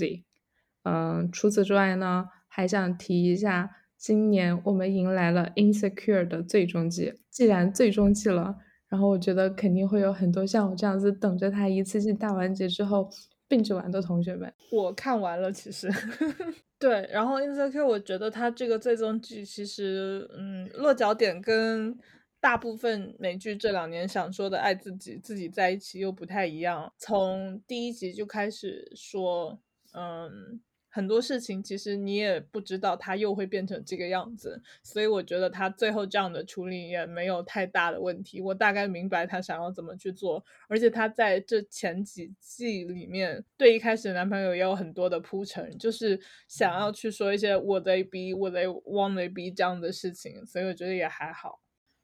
[0.85, 7.12] 嗯，除此之外呢，还想提一下，今年我们迎来了《Insecure》的最终季。
[7.31, 8.57] 既然最终季了，
[8.88, 13.09] 然后我觉得肯定会有很多像我这样子等着它一次性大完结之后
[13.46, 14.53] 并着玩的同学们。
[14.70, 15.88] 我看完了，其实
[16.79, 21.98] 对，然后 Insecure，我觉得它这个最终剧其实，嗯，落脚点跟
[22.40, 26.92] 大部分美剧这两年想说的爱自己、自己在一起又不太一样。
[26.96, 29.59] 从第一集就开始说，
[29.92, 38.40] 嗯，很多事情其实你也不知道它又会变成这个样子，所以我觉得他最后这样的处理也没有太大的问题。
[38.40, 51.61] 我大概明白他想要怎么去做，而且他在这前几季里面对一开始的男朋友也有很多的铺陈，就是想要去说一些我 they be 我 they want they be 这样的事情，所以我觉得也还好。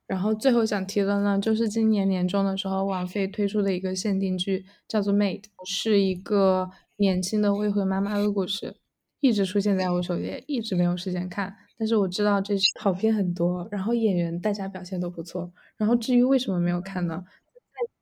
[0.07, 8.77] 然后最后想提的呢，就是今年年中的时候，网飞推出的一个限定剧，叫做《Made》，是一个年轻的未婚妈妈的故事，
[9.21, 11.57] 一直出现在我首页，一直没有时间看。
[11.77, 15.53] 但是我知道这好片很多，然后演员大家表现都不错。
[15.77, 17.25] 然后至于为什么没有看呢？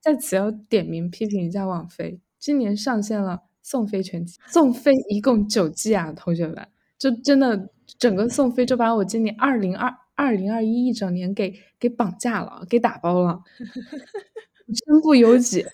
[0.03, 13.41] 在在此要点名批评一下网飞，今年上线了宋飞全集，宋飞一共九季啊，同学们，就真的整个宋飞就把我今年二零二二零二一一整年给给绑架了，给打包了，
[14.69, 15.65] 身不由己。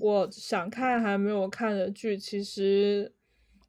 [0.00, 3.12] 我想看还没有看的剧，其实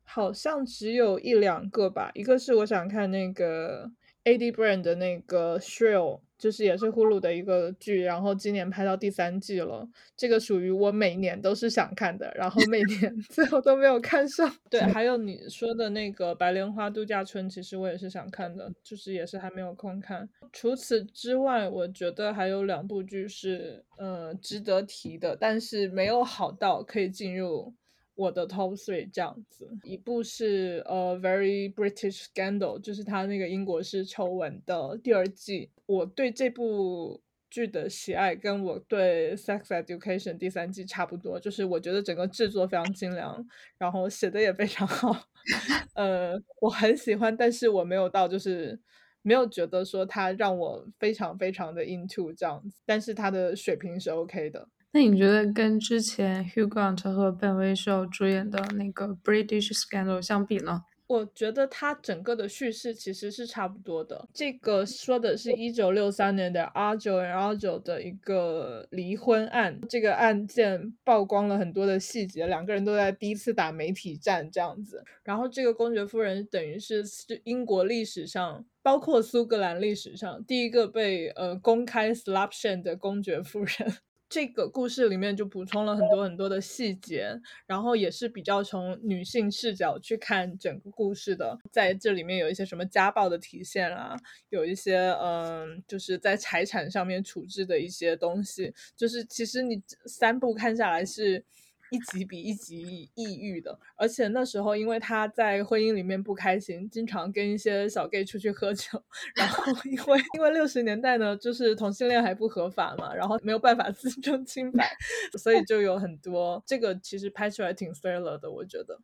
[0.04, 2.12] 好像只有一两个吧。
[2.14, 3.92] 一个是我想看那个
[4.24, 9.88] AD Brand 的那个 Shrill，就是也是呼噜的一个剧，然后今年拍到第三季了。
[10.18, 14.54] 这个属于我每年都是想看的，然后每年 最后都没有看上。
[14.70, 20.28] 对，还有你说的那个白莲花度假村，其实我也是想看的，就是也是还没有空看。
[20.52, 27.74] 除此之外，我觉得还有两部剧是呃值得提的，但是没有好到可以进入
[28.16, 29.70] 我的 top three 这样子。
[29.84, 35.70] 一部是呃 Very British Scandal，就是他那个英国式丑闻的第二季。
[35.86, 43.46] 我对这部剧的喜爱跟我对 Sex Education 第三季差不多，就是我觉得整个制作非常精良，
[43.78, 45.16] 然后写的也非常好。
[45.94, 48.80] 呃，我很喜欢，但是我没有到就是
[49.22, 54.68] 没有觉得说它让我非常非常的 into 这样子，但是它的水平是 OK 的。
[54.96, 60.86] 那你觉得跟之前 Hugh Grant 和 Ben Whishaw 主演的那个 British Scandal 相比呢？
[61.08, 64.26] 我觉得它整个的叙事其实是差不多的。
[64.34, 75.04] 这个说的是一九六三年的阿九 and 阿九的一个离婚案，这个案件曝光了很多的细节，两个人都在第一次打媒体战这样子。
[75.26, 83.98] 然后这个公爵夫人等于是是英国历史上，包括苏格兰历史上第一个被呃公开 slap s h a n 的公爵夫人。
[84.28, 91.58] 这个故事里面就补充了很多很多的细节，然后也是比较从女性视角去看整个故事的。
[91.72, 94.16] 在这里面有一些什么家暴的体现啊，
[94.50, 98.74] 有一些嗯，就是在财产上面处置的一些东西。
[98.96, 101.44] 就是其实你三部看下来是。
[101.92, 109.02] 一集比一集抑郁的，而且那时候因为他在婚姻里面不开心，经常跟一些小 gay 出去喝酒，
[109.36, 114.90] 然后 因为因为六十年代呢，就是同性恋还不合法嘛，然后没有办法自证清白，
[115.38, 119.00] 所以就有很多这个其实拍出来挺 thriller 的，我觉得。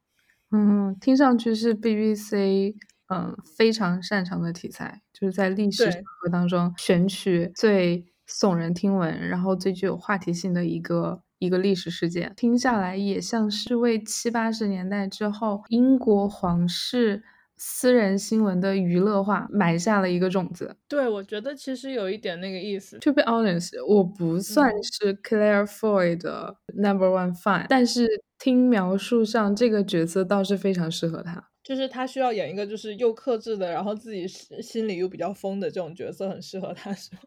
[0.51, 2.75] 嗯，听上去是 BBC
[3.07, 11.21] 嗯非常擅长的题材，就是在历史当中选取最耸人听闻，然后最具有话题性的一个。
[11.41, 17.23] 一个历史事件，听下来也像是为七八十年代之后英国皇室
[17.57, 20.77] 私人新闻的娱乐化埋下了一个种子。
[20.87, 22.99] 对，我觉得其实有一点那个意思。
[22.99, 37.21] To be honest，我不算是 Claire Foy 的 Number One fan，但是听描述上这个角色倒是非常适合他，就是他需要演一个就是又克制的，然后自己心里又比较疯的这种角色，很适合他，是吗？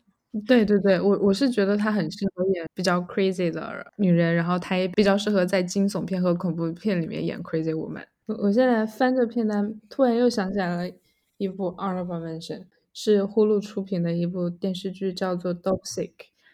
[0.47, 8.05] 对对对，我我是觉得她很适合演比较 crazy 的女人，然后她也比较适合在惊悚片和恐怖片里面演 crazy woman。
[8.27, 10.93] 我我现在翻着片单，突然又想起来了
[11.37, 16.09] 一部 honorable mention，是呼噜出品的一部电视剧，叫做《Dog Sick》，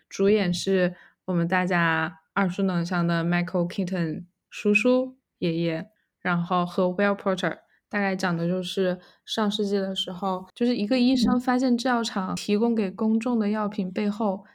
[0.09, 5.89] 主演是我们大家耳熟能详的 Michael Keaton 叔叔爷爷，
[6.21, 7.59] 然后和 Will Porter。
[7.91, 14.47] 大概讲的就是上世纪的时候，就是一个医生发现制药厂提供给公众的药品背后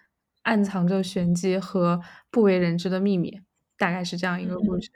[0.44, 3.42] 暗藏着玄机和不为人知的秘密，
[3.78, 4.90] 大概是这样一个故事。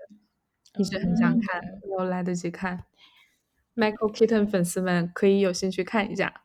[0.78, 2.86] 一直很想看，没有来得及看。
[3.76, 6.44] Michael Keaton 粉丝们可以有兴趣看一下。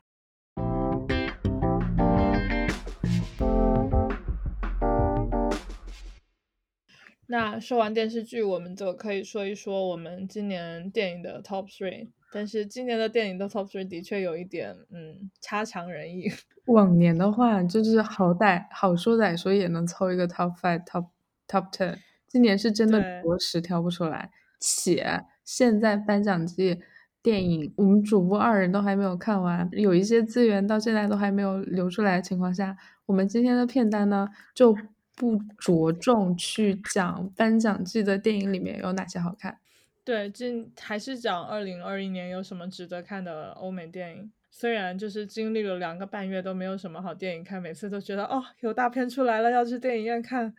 [7.27, 12.09] 那说完电视剧，我们就可以说一说我们今年电影的 top three。
[12.31, 16.25] 但是今年的电影的 top three 的确有一点，嗯，差强人意。
[16.67, 21.07] 往年的话，就是好歹好说歹说也能凑一个 top five、top
[21.47, 21.97] top ten。
[22.27, 24.31] 今年是真的着实挑不出来。
[24.59, 26.79] 且现在颁奖季
[27.23, 34.75] 电影，我们主播二人都还没有看完，有一些资源到现在都还没有流出来的情况下，我们今天的片单呢就。
[35.15, 39.57] 不着重去讲颁奖季的电影里面有哪些好看，
[40.03, 44.31] 对，今还是讲二零二一年有什么值得看的欧美电影。
[44.51, 50.53] 虽然就是经历了两个半月都没有什么好电影看，每次都觉得哦有大片出来了要去电影院看，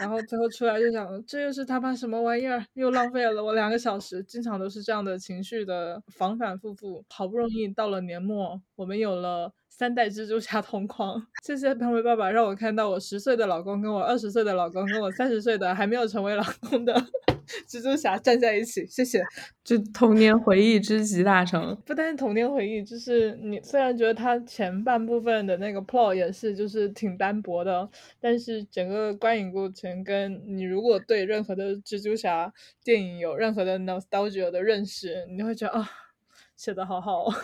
[0.00, 7.04] 然后最后出来就想这又是他妈什么玩意儿，又浪费了我两个小时，经常都是这样的情绪的反反复复。
[7.08, 9.52] 好不容易到了年末，我们有了。
[9.78, 16.94] 三代蜘蛛侠同框，谢谢潘伟爸爸让我看到我十岁的老公跟我二十岁的老公跟我三十岁的还没有成为老公的
[17.68, 19.22] 蜘蛛侠站在一起，谢谢，
[19.62, 21.76] 就童年回忆之集大成。
[21.84, 27.86] 不单是童年回忆，就是你虽然觉得它前半部分的那个 plot 也是就是挺单薄的，
[28.18, 32.50] 但是整个观影过程跟你如果对任何的蜘蛛侠
[32.82, 35.86] 电影有任何的 nostalgia 的认识，你会觉得啊。
[36.56, 37.34] 写的好好哦，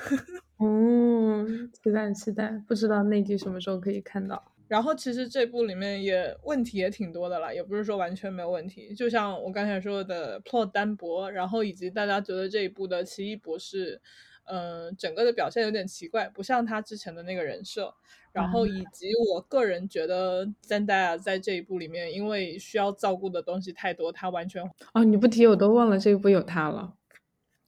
[1.83, 4.43] 期待期待，不知道内地什么时候可以看到。
[4.69, 8.95] 然后其实这部里面也问题也挺多的啦，也不是说完全没有问题。
[8.95, 14.01] 就像我刚才说的，plot 单薄，然后以及大家觉得这一部的奇异博士，
[14.45, 17.93] 嗯，整个的表现有点奇怪，不像他之前的那个人设。
[18.33, 26.95] 然后以及我个人觉得 Zendaya 在这一部里面，因为需要照顾的东西太多，他完全哦，你不提我都忘了这一部有他了。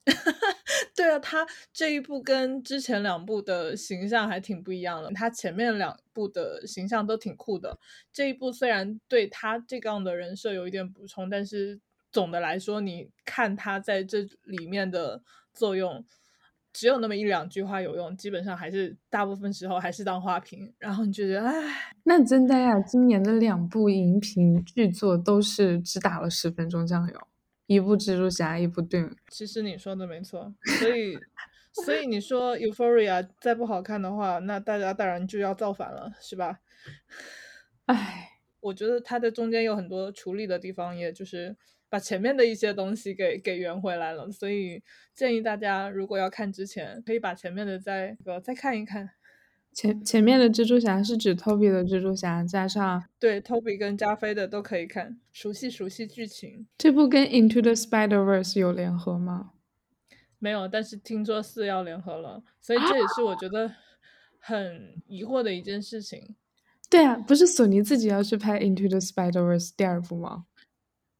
[0.94, 5.10] 对啊，他这一部跟之前两部的形象还挺不一样的。
[5.12, 7.78] 他前面两部的形象都挺酷的，
[8.12, 11.80] 这一部虽然对他这样的人设有一点补充，但是
[12.12, 16.04] 总的来说，你看他在这里面的作用，
[16.72, 20.72] 只有那么一两句话有用，基本上还是大部分时候还是当花瓶。
[20.78, 27.20] 然后你就觉得，哎，那真的呀，今年的两部荧屏巨作都是只打了十分钟酱油。
[27.66, 29.16] 一部蜘蛛侠，一部电影。
[29.28, 31.18] 其实你说的没错，所以，
[31.84, 36.60] 所以你说 Euphoria 再不好看的话，那大家当然就要造反了，是吧？
[37.86, 41.56] 唉，我觉得它的中间有很多处理的地方，也就是
[41.88, 44.30] 把前面的一些东西给给圆回来了。
[44.30, 44.82] 所以
[45.14, 49.10] 建议大家如果要看之前，可以把前面的再呃再看一看。
[49.74, 56.66] 前前面的蜘蛛侠是指 Toby 的蜘蛛侠，加上对 Toby 跟加菲的都可以看，熟悉熟悉剧情。
[56.78, 59.50] 这部跟 Into the Spider Verse 有联合吗？
[60.38, 63.70] 没有，但是听说四要联合了，所以这也是我觉得
[64.38, 66.36] 很疑惑的一件事情。
[66.88, 70.44] 对啊，不是索尼自己要去拍 Into the Spider Verse 第二部吗？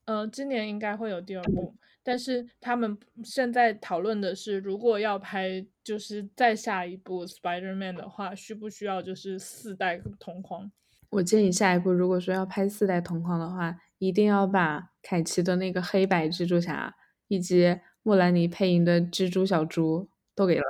[0.05, 1.75] 呃，今年应该会有第二部。
[2.05, 10.71] 但是他们现在讨论的是，如果要拍就是再下一部 Spider Man 的话，需不需要就是四代同框？
[11.09, 16.95] 我建议下一步如果说要拍四代同框的话，一定要把凯奇的那个黑白蜘蛛侠
[17.29, 20.65] 以及莫兰妮配音的蜘蛛小猪都给拉。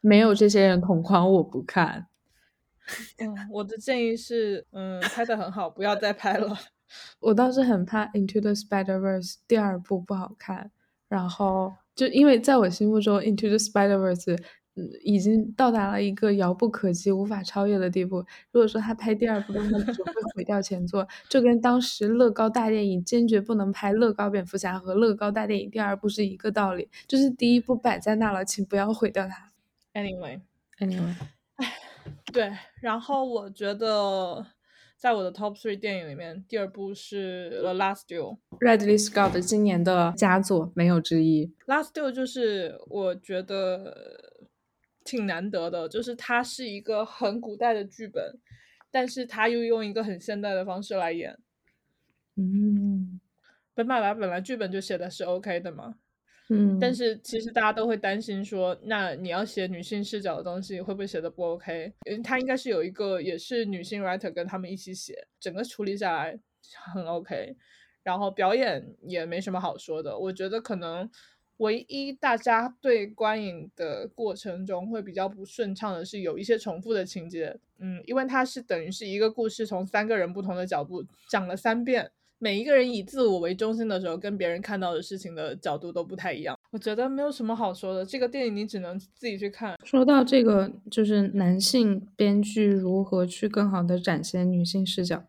[0.00, 2.08] 没有这些人同框，我不看。
[3.18, 6.56] 嗯，我的建议是，嗯，拍的很好，不要再拍了。
[7.20, 10.72] 我倒是很怕 Into the Spider Verse 第二部不好看。
[11.10, 14.38] 然后就因为在我心目中，Into the Spider Verse，
[14.76, 18.24] 嗯，已经到达了一个遥不可及、无法超越的地步。
[18.52, 26.88] 如果说他拍第二部的话，只会毁掉前作，就跟当时乐高大电影坚决不能拍乐高蝙蝠侠和乐高大电影第二部是一个道理。
[27.08, 29.50] 就是第一部摆在那了，请不要毁掉它。
[29.94, 31.16] Anyway，Anyway，
[31.56, 31.72] 哎，
[32.32, 34.46] 对，然后我觉得。
[35.00, 41.46] 在我的 top three 电影里面，第二部是《The Last Duel》，Ridley Scott 今年的佳作，没有之一。
[41.66, 43.96] 《Last Duel》就是我觉得
[45.02, 48.38] 挺难得的，就是它是一个很古代的剧本，
[48.90, 51.38] 但是他又用一个很现代的方式来演。
[52.36, 53.18] 嗯，
[53.72, 55.94] 本马来本来剧本就写的是 OK 的嘛。
[56.52, 61.92] 嗯，但是其实大家都会担心说，那你要写女性视角的东西，会不会写的不 OK？
[62.06, 66.36] 因为他应该是有一个也是女性 writer 跟他们一起写，整个处理下来
[66.92, 67.56] 很 OK，
[68.02, 70.18] 然后表演也没什么好说的。
[70.18, 71.08] 我觉得可能
[71.58, 82.10] 唯一大家对观影的过程中会比较不顺畅的是有一些重复的情节，嗯，因为它是等于是一个故事从三个人不同的角度讲了三遍。
[82.42, 86.58] 每一个人以自我为中心的时候，跟别人看到的事情的角度都不太一样。
[86.70, 89.76] 我觉得没有什么好说的，这个电影你只能自己去看。
[89.84, 95.22] 说到这个，就是男性编剧如何去更好的展现女性视角，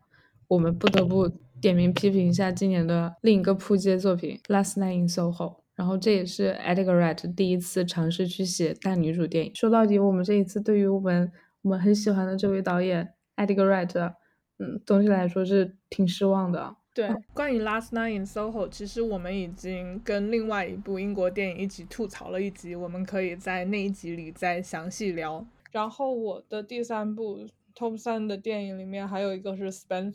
[0.48, 5.32] 我们不得不点名批评一下今年的另一个扑街作品《Last Night in Soho》。
[5.74, 9.54] 然后这也是 Edgar Wright 第一次尝试去写大女主电影。
[9.54, 11.30] 说到底，我们这一次对于我们
[11.62, 14.14] 我们很喜欢的这位导演 Edgar Wright，
[14.58, 16.76] 嗯，总体来说是挺失望的。
[16.94, 25.46] 对，关于《Last Night in Soho》，其实我们已经跟另外一部英国电影一起吐槽了一集，我们可以在那一集里再详细聊。
[25.70, 30.12] 然后我的第三部 Top 三的电影里面还有一个是《Spencer》，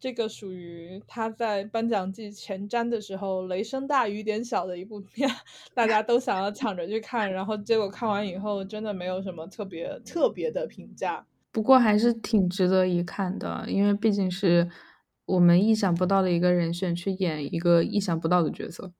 [0.00, 5.28] 这个属于他在颁奖季前瞻的时候雷声大雨点小的一部片，
[5.74, 11.26] 大家都想要抢着去看，然后结果看完以后真的没有什么特别特别的评价。
[11.52, 14.66] 不过还是挺值得一看的，因为毕竟是。
[15.28, 18.92] 我们意想不到的一个人选去演一个意想不到的角色。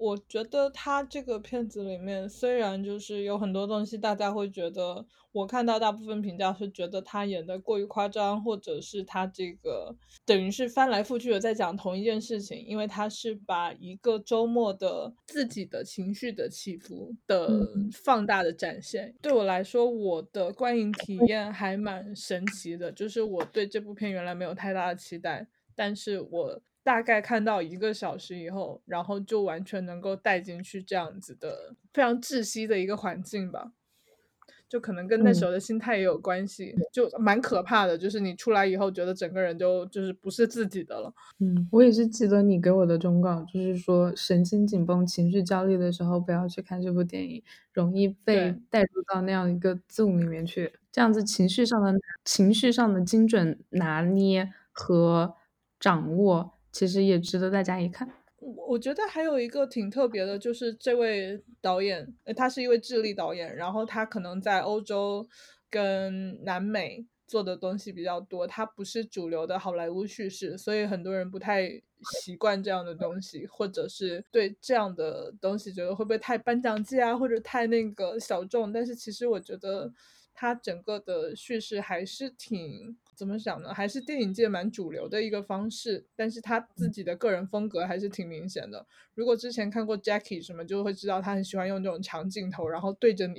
[0.00, 9.94] 我觉得他这个片子里面，虽然就是有很多东西，大家会觉得，我看到大部分评价是觉得他演的过于夸张，或者是他这个
[10.24, 19.14] 等于是翻来覆去的在讲同一件事情，因为他是把一个周末的自己的情绪的起伏的放大的展现。
[19.20, 25.46] 对我来说，我的观影体验还蛮神奇的，就是我对这部片原来没有太大的期待，
[25.76, 26.62] 但是我。
[26.82, 33.72] 大概看到一个小时以后，然后就完全能够带进去这样子的非常窒息的一个环境吧，
[34.68, 37.98] 就可能跟那时候的心态也有关系，就蛮可怕的。
[37.98, 41.12] 就是你出来以后，觉得整个人就就是不是自己的了。
[41.40, 50.72] 嗯，我也是记得你给我的忠告，就是说神经紧绷、情绪焦虑的时候，不要去看这部电影，容易被带入到那样一个 zone 里面去。
[50.92, 51.92] 这样子情绪上的
[52.24, 55.34] 情绪上的精准拿捏和
[55.78, 56.59] 掌握。
[56.72, 58.08] 其实也值得大家一看。
[58.38, 65.28] 我觉得还有一个挺特别的，就是这位导演，他是一位智利导演，然后他可能在欧洲
[65.68, 71.68] 跟南美做的东西比较多，他不是主流的好莱坞叙事，所以很多人不太
[72.22, 78.72] 习惯这样的东西，或者是对这样的东西觉得会不会太颁奖季啊，或者太那个小众。
[78.72, 79.92] 但是其实我觉得
[80.32, 83.74] 他整个的叙事还是挺怎么想呢？
[83.74, 88.86] 还是电影界蛮主流的一个方式，但是他自己的个人风格还是挺明显的。
[89.14, 93.38] 如果之前看过 Jackie 什么，就会知道他很喜欢用这种长镜头，然后对着你，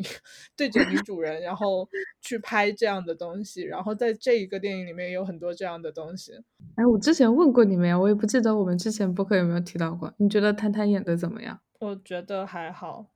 [0.56, 1.90] 对着女主人，然后
[2.22, 3.64] 去拍这样的东西。
[3.64, 6.34] 然后在这一个电影里面也有很多这样的东西。
[6.76, 10.14] 哎，我之前问过你们呀，我也不记得我们之前播客有没有提到过。
[10.18, 11.60] 你觉得探探演的怎么样？
[11.80, 13.08] 我觉得还好，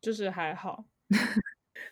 [0.00, 0.86] 就是还好。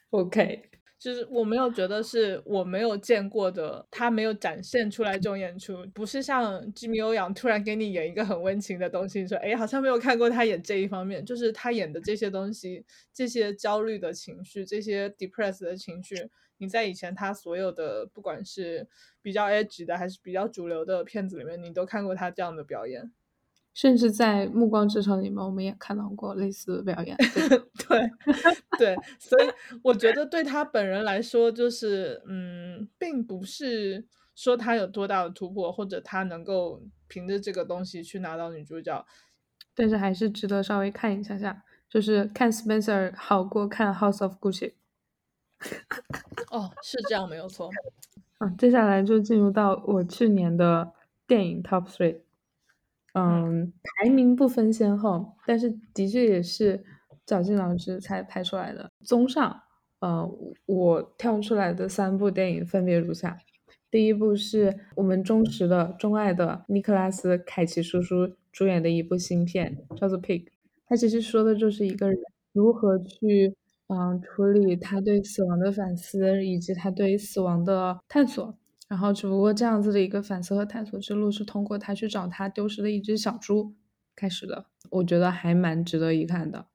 [0.08, 0.70] OK。
[0.98, 16.16] 就是我没有觉得是我没有见过的，他没有展现出来这种演出，不是像吉米欧阳突然给你演一个很温情的东西，说哎，好像没有看过他演这一方面，就是他演的这些东西，这些焦虑的情绪，这些 depressed 的情绪，
[16.56, 18.88] 你在以前他所有的不管是
[19.20, 23.12] 比较 edge 的还是比较主流的片子里面，你都看过他这样的表演。
[23.76, 27.14] 甚至在《暮光之城》里面，我们也看到过类似的表演。
[27.86, 28.10] 对，
[28.78, 29.46] 对，所以
[29.82, 39.04] 我觉得对他本人来说，就是嗯，并不是说他有多大的突破，或者他能够凭着这个东西去拿到女主角，
[39.74, 44.72] 但是还是值得稍微看一下下，就是看 Spencer 好过看 House of Gucci。
[46.50, 47.68] 哦，是这样，没有错。
[48.38, 50.94] 嗯，接下来就进入到我去年的
[51.26, 52.20] 电影 Top Three。
[53.18, 56.84] 嗯，排名不分先后，但是的确也是
[57.24, 58.90] 绞尽脑汁才拍出来的。
[59.02, 59.58] 综上，
[60.00, 60.30] 呃，
[60.66, 63.38] 我挑出来的三部电影分别如下：
[63.90, 70.44] 第一部是我们忠实的、钟爱的尼克拉斯·凯奇叔叔主演的一部新片，叫做《Pig》。
[70.86, 72.18] 它其实说的就是一个人
[72.52, 73.56] 如何去，
[73.86, 78.54] 嗯，处理他对死亡的反思，以及他对死亡的探索。
[78.88, 83.74] 然后，只不过这样子的一个反思和探索之路是通过他去找他丢失的一只小猪
[84.14, 86.66] 开始的，我觉得还蛮值得一看的。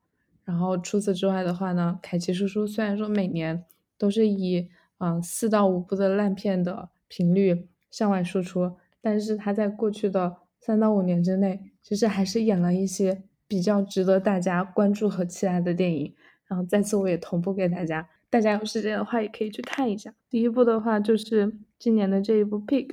[0.44, 3.64] 然后除此之外的话呢，凯奇叔叔虽然说每年
[3.96, 16.14] 都是以嗯四到五部的烂片的频率向外输出，但是他在过去的三到五年之内，其实还是演了一些比较值得大家关注和期待的电影。
[16.46, 20.12] 然后在此我也同步给大家，大家有时间的话也可以去看一下。
[20.28, 21.52] 第一部的话就是。
[21.82, 22.86] 今年的这一部《Pig》，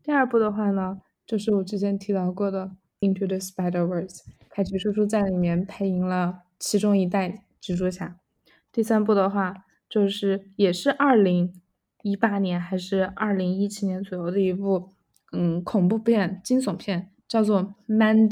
[0.00, 2.70] 第二部的话呢，就是我之前提到过的
[3.04, 4.18] 《Into the Spider-Verse》，
[4.48, 8.20] 凯奇叔叔在里面配音了其中一代蜘蛛侠。
[8.70, 11.52] 第三部的话，就是也是二零
[12.04, 14.90] 一八年还是二零一七年左右的一部，
[15.32, 18.28] 嗯，恐怖片、惊悚片，叫做《Mandy》，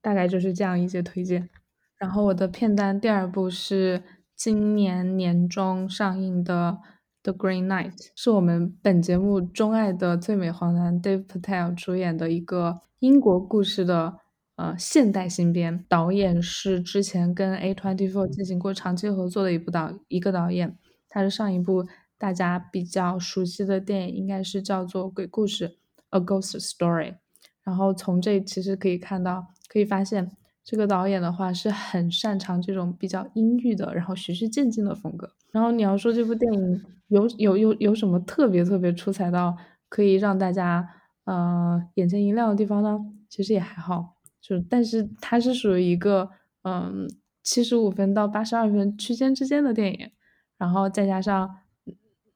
[0.00, 1.50] 大概就是这样一些推荐。
[1.98, 4.04] 然后我的片单第二部是
[4.36, 6.78] 今年年中上映的。
[7.22, 14.18] The Green Knight 是我们本节目钟爱的最美黄男 Dave Patel 主演的一个英国故事的
[14.56, 20.76] 呃现代新编，导演是之前跟 A24 进行过长期合作的一部导一个导演，
[21.08, 21.86] 他的上一部
[22.18, 25.70] 大家比较熟悉的电影应该是叫做《鬼故事》
[26.10, 27.14] A Ghost Story，
[27.62, 30.30] 然后从这其实可以看到，可以发现。
[30.64, 35.30] 这个导演的话是很擅长这种比较阴郁的，然后循序渐进的风格。
[35.52, 39.54] 然后你要说这部电影有有有有什么特别特别出彩到
[39.90, 40.88] 可以让大家
[41.24, 42.98] 呃眼前一亮的地方呢？
[43.28, 46.30] 其实也还好，就但是它是属于一个
[46.62, 47.06] 嗯
[47.42, 50.10] 七十五分到八十二分区间之间的电影，
[50.56, 51.56] 然后再加上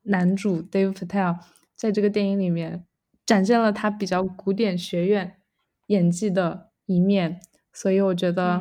[0.02, 1.38] 男主 Dave Patel
[1.74, 2.84] 在这个电影里面
[3.24, 5.38] 展现了他比较古典学院
[5.86, 7.40] 演技的一面。
[7.80, 8.60] 所以我觉得，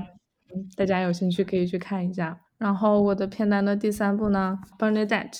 [0.75, 2.39] 大家有兴趣可以去看一下。
[2.59, 5.31] 然后我的片单的第三部呢，《Bernadette》，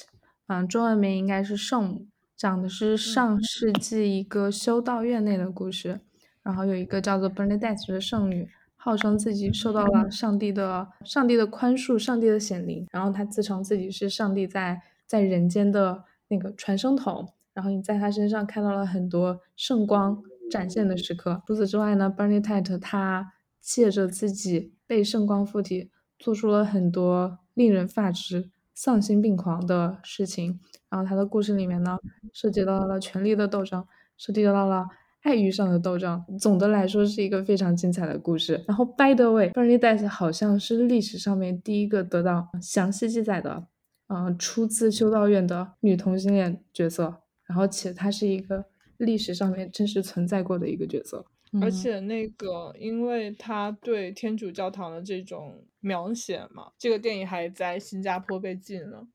[0.47, 5.99] 嗯，中文名应该是圣母，讲的是上世纪一个修道院内的故事。
[6.41, 12.88] 然后有一个叫做 Bernadette 的圣女，号称自己受到了上帝的上帝的宽恕，上帝的显灵。
[12.91, 17.32] 然后她自称自己是上帝在在人间的那个传声筒。
[17.53, 20.19] 然后你在她身上看到了很多圣光
[20.49, 21.43] 展现的时刻。
[21.45, 23.34] 除此之外呢，Bernadette 她。
[23.68, 30.57] 借着自己被圣光附体，做出了很多令人发指、丧心病狂的事情。
[30.89, 31.97] 然后他的故事里面呢，
[32.32, 34.88] 涉及到了权力的斗争，涉及到了
[35.24, 36.24] 爱欲上的斗争。
[36.39, 38.63] 总的来说，是一个非常精彩的故事。
[38.70, 43.68] 然后，By the way，Bernadette 好像是历史上面第一个得到详细记载的，
[44.07, 47.24] 嗯，出自修道院的女同性恋角色。
[47.43, 48.63] 然后，且她是一个
[48.95, 51.26] 历史上面真实存在过的一个角色。
[51.62, 59.08] 而且那个，因为他对天主教堂的这种描写嘛，这个电影还在新加坡被禁了。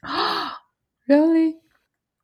[0.00, 0.52] 啊，
[1.06, 1.60] Really？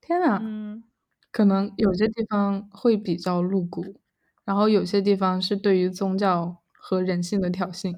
[0.00, 0.84] 天呐，嗯，
[1.30, 4.00] 可能有些地方会比较露骨，
[4.44, 7.94] 然后有些地方是对于宗教和人性的挑衅。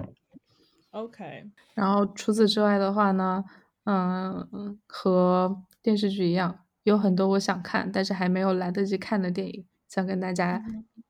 [0.93, 1.53] OK。
[1.75, 3.45] 然后除此之外的话呢，
[3.85, 10.63] 嗯，和电视剧一样，有很多我想看但是还没有来得及看的电影，想跟大家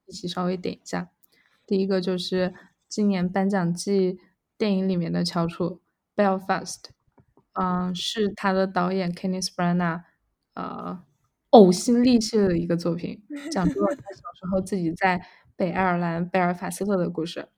[0.06, 1.10] 一起稍微点一下。
[1.66, 2.54] 第一个就是
[2.88, 4.18] 今年颁奖季
[4.58, 5.80] 电影里面的翘楚
[6.22, 6.82] 《Belfast》，
[7.54, 10.02] 嗯，是他的导演 Kenneth Branagh，
[10.54, 11.02] 呃，
[11.50, 15.26] 呕心沥血的一个作品，讲述了他小时候自己在
[15.56, 17.48] 北爱尔兰贝尔法斯特的故事。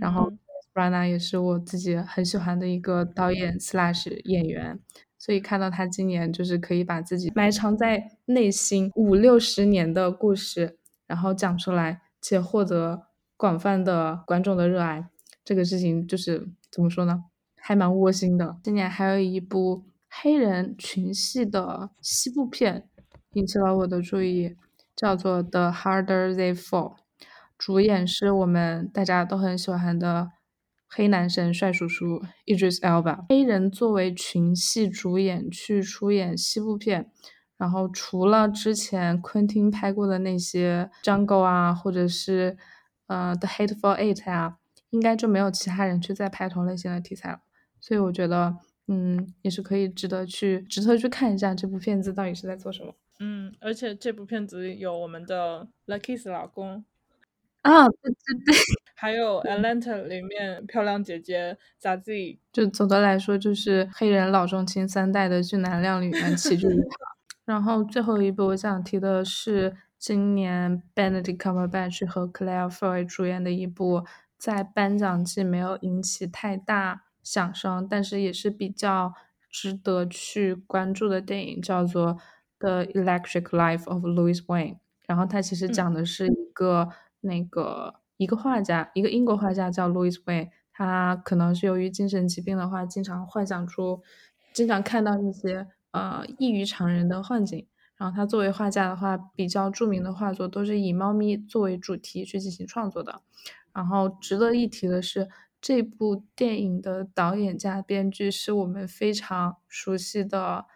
[0.00, 0.32] 然后
[0.72, 4.80] Branagh 也是我自己很喜欢的一个导演 slash 演员，
[5.18, 10.78] 所以看到他今年就是可以把自己埋藏在内心五六十年的故事，
[11.14, 13.06] 然后讲出来，且获得
[13.36, 15.08] 广泛的观众的热爱，
[15.44, 17.22] 这个事情就是怎么说呢，
[17.56, 18.56] 还蛮窝心的。
[18.64, 22.88] 今年还有一部黑人群戏的西部片
[23.34, 24.56] 引起了我的注意，
[24.96, 26.94] 叫做《The Harder They Fall》。
[27.56, 30.32] 主演是我们大家都很喜欢的
[30.88, 33.24] 黑男神帅叔叔 Idris Elba。
[33.28, 37.12] 黑人作为群戏主演去出演西部片，
[37.56, 42.56] 然后除了之前昆汀拍过的那些 Jungle 啊，或者是
[43.06, 44.58] 呃 The Hateful Eight 啊，
[44.90, 47.40] 应该就没有其他人去再拍同类型的题材了。
[47.80, 48.56] 所以我觉得，
[48.88, 52.92] 嗯，也是可以值得去值得去看一下这部片子到底是在做什么。
[53.20, 56.84] 嗯，而且这部片子有我们的 Lucky's 老公。
[57.62, 58.54] 啊，对对对，
[58.94, 66.80] 还有 《Atlanta》里面漂亮姐姐咋自己，就总的来说就是黑人老中青三代的俊男靓女们齐聚一堂。
[67.44, 74.04] 然后最后一部我想提的是今年 Benedict Cumberbatch 和 Claire Foy 主演的一部，
[74.38, 79.12] 在颁奖季没有引起太大响声，但是也是比较
[79.50, 82.14] 值得去关注的电影，叫做
[82.58, 84.74] 《The Electric Life of Louis Wayne》。
[85.06, 86.90] 然后它其实讲的是一个。
[87.26, 94.02] 那个一个画家，一个英国画家叫 Louis Way，他可能是由于精神疾病的话，经常幻想出，
[94.52, 97.66] 经常看到一些呃异于常人的幻境。
[97.96, 103.22] 然后他作为画家的话，比较著名的画作都是以猫咪作为主题去进行创作的。
[103.72, 105.28] 然后值得一提的是，
[105.60, 110.66] 这部电影的导演加编剧是我们非常熟悉的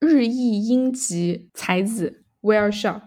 [0.00, 3.02] 日裔英籍才子 Will Sharp。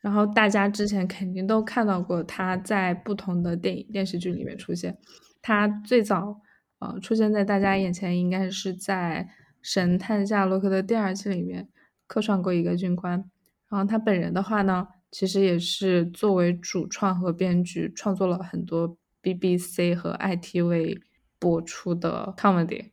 [0.00, 4.98] 然后大家之前肯定都看到过他在不同的电影电视剧里面出现。
[5.42, 6.42] 他最早
[6.78, 9.26] 呃出现在大家眼前，应该是在
[9.66, 11.68] 《神探夏洛克》的第二季里面
[12.06, 13.28] 客串过一个军官。
[13.68, 21.00] 然后他本人的话呢，其实也是作为主创和编剧创作了很多 BBC 和 ITV
[21.40, 22.92] 播出的 comedy。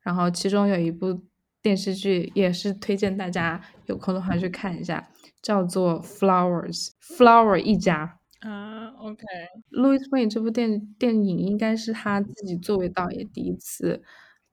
[0.00, 1.24] 然后其中有一部
[1.60, 5.10] 电视剧也是推荐大家有空的话去看一下。
[5.42, 14.02] 叫做 Flowers，Flower 一家啊，OK，Louis Wayne 这部电电影应该是他自己作为导演第一次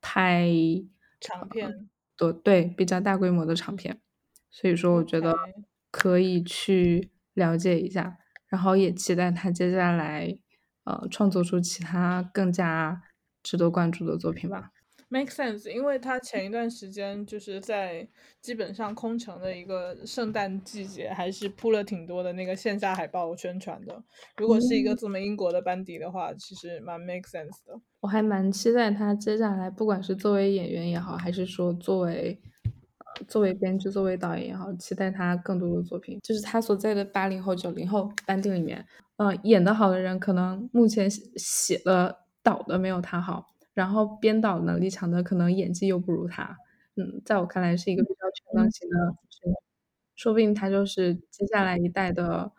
[0.02, 0.48] 拍
[1.24, 4.00] 长片，对对，比较大规模的长片，
[4.52, 5.34] 所以说我觉得
[5.90, 8.18] 可以去了解一下，
[8.48, 10.38] 然后也期待他接下来
[10.84, 13.02] 呃创作出其他更加
[13.42, 14.72] 值得关注的作品吧。
[15.14, 18.08] Make sense，因为他前一段时间就是在
[18.42, 24.04] 基本上空城的一个圣诞季节，还是铺了挺多的那个线下海报宣传的。
[24.38, 27.80] 如果是一个这么英国的班底的话，其实蛮 make sense 的。
[28.00, 32.42] 我还蛮期待他接下来，不管是作为演员也好，还是说作为
[33.28, 36.20] 作为编剧、作为导演也好，期待他更多的作品。
[36.24, 38.84] 就是他所在的八零后、九零后班底里面，
[39.18, 43.53] 嗯，演的好的人可能目前写的、导的没有他好。
[43.74, 46.58] 然后编导能力强的，可能演技又不如他。
[46.96, 49.16] 嗯，在我看来是一个比较全能型的
[50.16, 52.52] 说不定他就是接下来一代的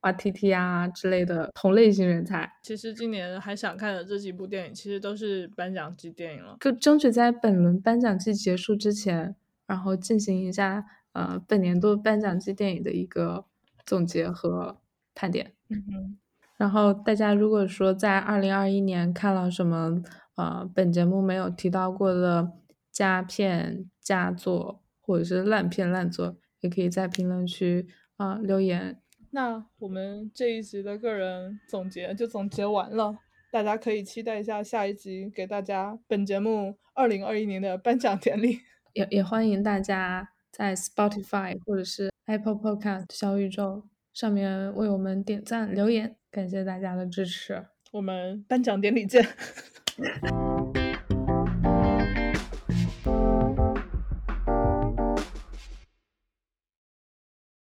[0.00, 2.54] R T T 啊之类的同类型人才。
[2.60, 6.56] 其实今年还想看的这几部电影，其实都是颁奖季电影了。
[6.58, 9.36] 就争取在本轮颁奖季结束之前，
[9.66, 13.44] 然后进行一下呃本年度颁奖季电影的一个
[13.86, 14.80] 总结和
[15.14, 15.52] 盘点。
[15.68, 16.18] 嗯哼。
[16.56, 20.02] 然后大家如果说在二零二一年看了什么。
[20.38, 22.52] 呃，本节目没有提到过的
[22.92, 29.02] 佳片佳作，或者是烂片烂作，也可以在评论区啊留言。
[29.32, 33.18] 那我们这一集的个人总结就总结完了，
[33.50, 38.60] 大家可以期待一下下一集给大家本节目二零二一年的颁奖典礼。
[38.92, 43.82] 也也欢迎大家在 Spotify 或者是 Apple Podcast 小宇宙
[44.14, 47.66] 上面为我们点赞留言，感谢大家的支持。
[47.90, 49.26] 我们颁奖典礼见。
[49.98, 50.57] ん?